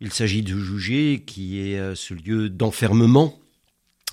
il 0.00 0.12
s'agit 0.12 0.42
de 0.42 0.58
juger 0.58 1.22
qui 1.26 1.60
est 1.60 1.78
euh, 1.78 1.94
ce 1.94 2.14
lieu 2.14 2.50
d'enfermement 2.50 3.38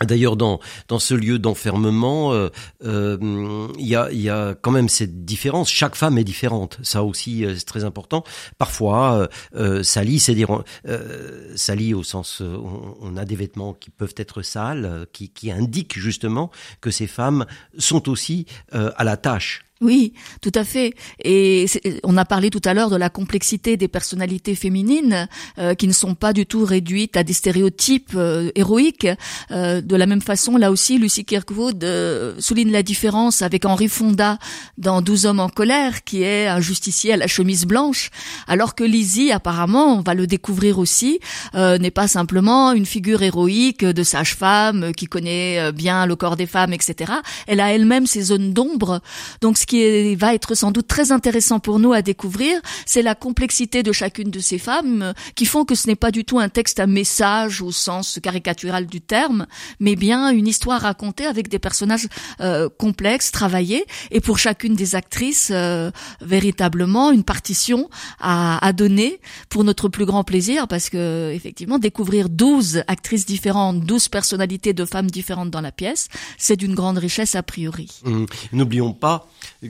D'ailleurs, 0.05 0.35
dans, 0.35 0.59
dans 0.87 0.99
ce 0.99 1.13
lieu 1.13 1.39
d'enfermement, 1.39 2.33
euh, 2.33 2.49
euh, 2.85 3.67
il 3.77 3.87
y, 3.87 3.95
a, 3.95 4.11
y 4.11 4.29
a 4.29 4.55
quand 4.55 4.71
même 4.71 4.89
cette 4.89 5.25
différence. 5.25 5.69
Chaque 5.69 5.95
femme 5.95 6.17
est 6.17 6.23
différente. 6.23 6.79
Ça 6.83 7.03
aussi, 7.03 7.45
euh, 7.45 7.55
c'est 7.55 7.65
très 7.65 7.83
important. 7.83 8.23
Parfois, 8.57 9.27
euh, 9.55 9.83
sali, 9.83 10.19
c'est-à-dire 10.19 10.63
euh, 10.87 11.51
sali 11.55 11.93
au 11.93 12.03
sens, 12.03 12.41
on, 12.41 12.95
on, 13.01 13.17
a 13.17 13.25
des 13.25 13.35
vêtements 13.35 13.73
qui 13.73 13.89
peuvent 13.89 14.15
être 14.17 14.41
sales, 14.41 15.07
qui, 15.13 15.29
qui 15.29 15.51
indiquent 15.51 15.97
justement 15.97 16.51
que 16.81 16.91
ces 16.91 17.07
femmes 17.07 17.45
sont 17.77 18.09
aussi 18.09 18.45
à 18.71 19.03
la 19.03 19.17
tâche. 19.17 19.65
Oui, 19.83 20.13
tout 20.41 20.51
à 20.55 20.63
fait. 20.63 20.93
Et 21.21 21.65
on 22.03 22.15
a 22.15 22.23
parlé 22.23 22.49
tout 22.49 22.61
à 22.63 22.73
l'heure 22.73 22.89
de 22.89 22.95
la 22.95 23.09
complexité 23.09 23.75
des 23.75 23.89
personnalités 23.89 24.55
féminines 24.55 25.27
euh, 25.57 25.75
qui 25.75 25.87
ne 25.87 25.93
sont 25.93 26.15
pas 26.15 26.31
du 26.31 26.45
tout 26.45 26.63
réduites 26.63 27.17
à 27.17 27.23
des 27.23 27.33
stéréotypes 27.33 28.13
euh, 28.15 28.49
héroïques. 28.55 29.09
Euh, 29.51 29.81
de 29.81 29.95
la 29.97 30.05
même 30.05 30.21
façon, 30.21 30.55
là 30.55 30.71
aussi, 30.71 30.97
Lucy 30.97 31.25
Kirkwood 31.25 31.83
euh, 31.83 32.33
souligne 32.39 32.71
la 32.71 32.81
différence 32.81 33.41
avec 33.41 33.65
Henri 33.65 33.89
Fonda 33.89 34.37
dans 34.77 35.01
Douze 35.01 35.25
hommes 35.25 35.41
en 35.41 35.49
colère, 35.49 36.05
qui 36.05 36.23
est 36.23 36.47
un 36.47 36.61
justicier 36.61 37.11
à 37.11 37.17
la 37.17 37.27
chemise 37.27 37.65
blanche, 37.65 38.09
alors 38.47 38.75
que 38.75 38.85
Lizzie, 38.85 39.33
apparemment, 39.33 39.97
on 39.97 40.01
va 40.01 40.13
le 40.13 40.27
découvrir 40.27 40.79
aussi, 40.79 41.19
euh, 41.55 41.77
n'est 41.77 41.91
pas 41.91 42.07
simplement 42.07 42.71
une 42.71 42.85
figure 42.85 43.21
héroïque 43.21 43.83
de 43.83 44.03
sage-femme 44.03 44.93
qui 44.95 45.07
connaît 45.07 45.73
bien 45.73 46.05
le 46.05 46.15
corps 46.15 46.37
des 46.37 46.47
femmes, 46.47 46.71
etc. 46.71 47.11
Elle 47.47 47.59
a 47.59 47.73
elle-même 47.73 48.07
ses 48.07 48.21
zones 48.21 48.53
d'ombre. 48.53 49.01
Donc, 49.41 49.57
ce 49.57 49.65
qui 49.65 49.72
va 50.15 50.33
être 50.33 50.55
sans 50.55 50.71
doute 50.71 50.87
très 50.87 51.11
intéressant 51.11 51.59
pour 51.59 51.79
nous 51.79 51.93
à 51.93 52.01
découvrir, 52.01 52.59
c'est 52.85 53.01
la 53.01 53.15
complexité 53.15 53.83
de 53.83 53.91
chacune 53.91 54.29
de 54.29 54.39
ces 54.39 54.57
femmes 54.57 55.01
euh, 55.01 55.13
qui 55.35 55.45
font 55.45 55.65
que 55.65 55.75
ce 55.75 55.87
n'est 55.87 55.95
pas 55.95 56.11
du 56.11 56.25
tout 56.25 56.39
un 56.39 56.49
texte 56.49 56.79
à 56.79 56.87
message 56.87 57.61
au 57.61 57.71
sens 57.71 58.19
caricatural 58.21 58.85
du 58.85 59.01
terme, 59.01 59.47
mais 59.79 59.95
bien 59.95 60.29
une 60.29 60.47
histoire 60.47 60.81
racontée 60.81 61.25
avec 61.25 61.47
des 61.47 61.59
personnages 61.59 62.07
euh, 62.41 62.69
complexes, 62.77 63.31
travaillés, 63.31 63.85
et 64.11 64.21
pour 64.21 64.37
chacune 64.37 64.75
des 64.75 64.95
actrices, 64.95 65.51
euh, 65.51 65.91
véritablement 66.21 67.11
une 67.11 67.23
partition 67.23 67.89
à, 68.19 68.71
donner 68.73 69.19
pour 69.49 69.63
notre 69.63 69.87
plus 69.87 70.05
grand 70.05 70.23
plaisir, 70.23 70.67
parce 70.67 70.89
que 70.89 71.31
effectivement, 71.33 71.79
découvrir 71.79 72.29
12 72.29 72.83
actrices 72.87 73.25
différentes, 73.25 73.81
12 73.81 74.09
personnalités 74.09 74.73
de 74.73 74.85
femmes 74.85 75.11
différentes 75.11 75.51
dans 75.51 75.61
la 75.61 75.71
pièce, 75.71 76.07
c'est 76.37 76.55
d'une 76.55 76.73
grande 76.73 76.97
richesse 76.97 77.35
a 77.35 77.43
priori. 77.43 77.89
Mmh. 78.03 78.25
N'oublions 78.53 78.93
pas 78.93 79.27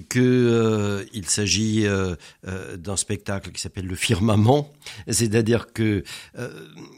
que 0.09 0.19
euh, 0.19 1.05
s'agit 1.25 1.85
euh, 1.85 2.15
euh, 2.47 2.77
d'un 2.77 2.95
spectacle 2.95 3.51
qui 3.51 3.61
s'appelle 3.61 3.87
le 3.87 3.95
firmament, 3.95 4.71
c'est-à-dire 5.07 5.73
que 5.73 6.03
euh, 6.37 6.49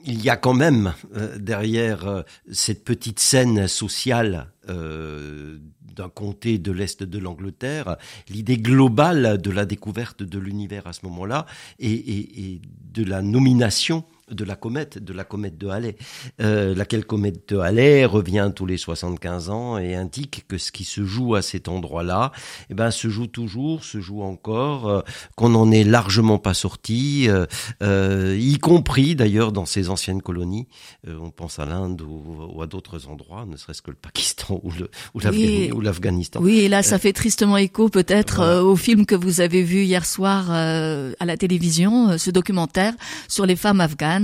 il 0.06 0.24
y 0.24 0.30
a 0.30 0.38
quand 0.38 0.54
même 0.54 0.94
euh, 1.16 1.38
derrière 1.38 2.24
cette 2.52 2.84
petite 2.84 3.20
scène 3.20 3.68
sociale 3.68 4.52
d'un 4.68 6.10
comté 6.10 6.58
de 6.58 6.72
l'est 6.72 7.04
de 7.04 7.20
l'Angleterre, 7.20 7.98
l'idée 8.30 8.58
globale 8.58 9.40
de 9.40 9.52
la 9.52 9.66
découverte 9.66 10.24
de 10.24 10.40
l'univers 10.40 10.88
à 10.88 10.94
ce 10.94 11.06
moment-là 11.06 11.46
et, 11.80 11.92
et, 11.92 12.52
et, 12.54 12.62
de 12.94 13.04
la 13.04 13.22
nomination 13.22 14.04
de 14.32 14.44
la 14.44 14.56
comète, 14.56 14.98
de 14.98 15.14
la 15.14 15.24
comète 15.24 15.58
de 15.58 15.68
Halley, 15.68 15.98
euh, 16.42 16.74
laquelle 16.74 17.06
comète 17.06 17.48
de 17.50 17.58
Halley 17.58 18.06
revient 18.06 18.52
tous 18.56 18.66
les 18.66 18.78
75 18.78 19.50
ans 19.50 19.78
et 19.78 19.96
indique 19.96 20.46
que 20.48 20.58
ce 20.58 20.72
qui 20.72 20.84
se 20.84 21.06
joue 21.06 21.36
à 21.36 21.42
cet 21.42 21.68
endroit-là, 21.68 22.32
eh 22.70 22.74
ben, 22.74 22.90
se 22.90 23.08
joue 23.08 23.28
toujours, 23.28 23.84
se 23.84 24.00
joue 24.02 24.24
encore, 24.24 24.90
euh, 24.90 25.02
qu'on 25.36 25.50
n'en 25.50 25.72
est 25.72 25.84
largement 25.84 26.40
pas 26.40 26.54
sorti, 26.54 27.26
euh, 27.30 27.46
euh 27.84 28.36
y 28.40 28.58
compris 28.58 29.16
d'ailleurs 29.16 29.52
dans 29.52 29.66
ces 29.66 29.90
anciennes 29.90 30.22
colonies. 30.22 30.68
Euh, 31.08 31.18
on 31.22 31.30
pense 31.30 31.60
à 31.60 31.66
l'Inde 31.66 32.02
ou, 32.02 32.50
ou, 32.54 32.62
à 32.62 32.68
d'autres 32.68 33.08
endroits, 33.08 33.46
ne 33.46 33.58
serait-ce 33.58 33.82
que 33.82 33.92
le 33.92 33.98
Pakistan 33.98 34.60
ou 34.64 35.82
l'Afghanistan. 35.82 36.40
Oui, 36.42 36.60
et 36.60 36.70
là, 36.70 36.82
ça 36.82 36.98
fait 36.98 37.14
tristement 37.14 37.58
écho 37.58 37.90
peut-être 37.90 38.38
voilà. 38.38 38.64
au 38.64 38.76
film 38.76 39.06
que 39.06 39.16
vous 39.16 39.42
avez 39.42 39.62
vu 39.62 39.84
hier 39.84 40.06
soir 40.06 40.50
à 40.50 41.26
la 41.26 41.38
télévision, 41.38 42.18
ce 42.18 42.32
documentaire 42.32 42.94
sur 43.28 43.46
les 43.46 43.56
femmes 43.56 43.82
afghanes 43.82 44.15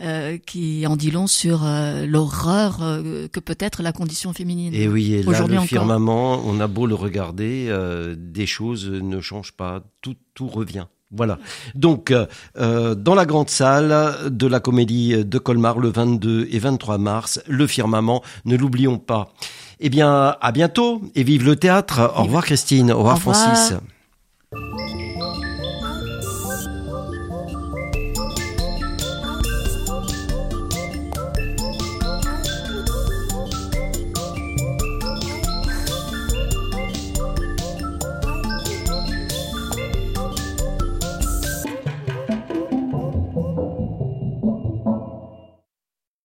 euh, 0.00 0.38
qui 0.38 0.86
en 0.86 0.96
dit 0.96 1.10
long 1.10 1.26
sur 1.26 1.64
euh, 1.64 2.06
l'horreur 2.06 2.78
euh, 2.82 3.28
que 3.28 3.40
peut 3.40 3.56
être 3.58 3.82
la 3.82 3.92
condition 3.92 4.32
féminine. 4.32 4.74
Et 4.74 4.88
oui, 4.88 5.14
et 5.14 5.22
là, 5.22 5.46
le 5.46 5.54
encore. 5.54 5.66
firmament, 5.66 6.42
on 6.44 6.60
a 6.60 6.66
beau 6.66 6.86
le 6.86 6.94
regarder, 6.94 7.72
des 8.16 8.46
choses 8.46 8.88
ne 8.90 9.20
changent 9.20 9.52
pas, 9.52 9.82
tout, 10.00 10.16
tout 10.34 10.48
revient. 10.48 10.86
Voilà. 11.14 11.38
Donc, 11.74 12.10
euh, 12.10 12.94
dans 12.94 13.14
la 13.14 13.26
grande 13.26 13.50
salle 13.50 14.30
de 14.30 14.46
la 14.46 14.60
comédie 14.60 15.24
de 15.24 15.38
Colmar 15.38 15.78
le 15.78 15.90
22 15.90 16.48
et 16.50 16.58
23 16.58 16.96
mars, 16.96 17.40
le 17.46 17.66
firmament, 17.66 18.22
ne 18.46 18.56
l'oublions 18.56 18.98
pas. 18.98 19.34
Eh 19.78 19.90
bien, 19.90 20.36
à 20.40 20.52
bientôt 20.52 21.02
et 21.14 21.22
vive 21.22 21.44
le 21.44 21.56
théâtre. 21.56 22.12
Au 22.16 22.22
revoir 22.22 22.44
Christine, 22.44 22.90
au 22.92 22.98
revoir, 22.98 23.16
au 23.16 23.18
revoir. 23.18 23.36
Francis. 23.36 23.74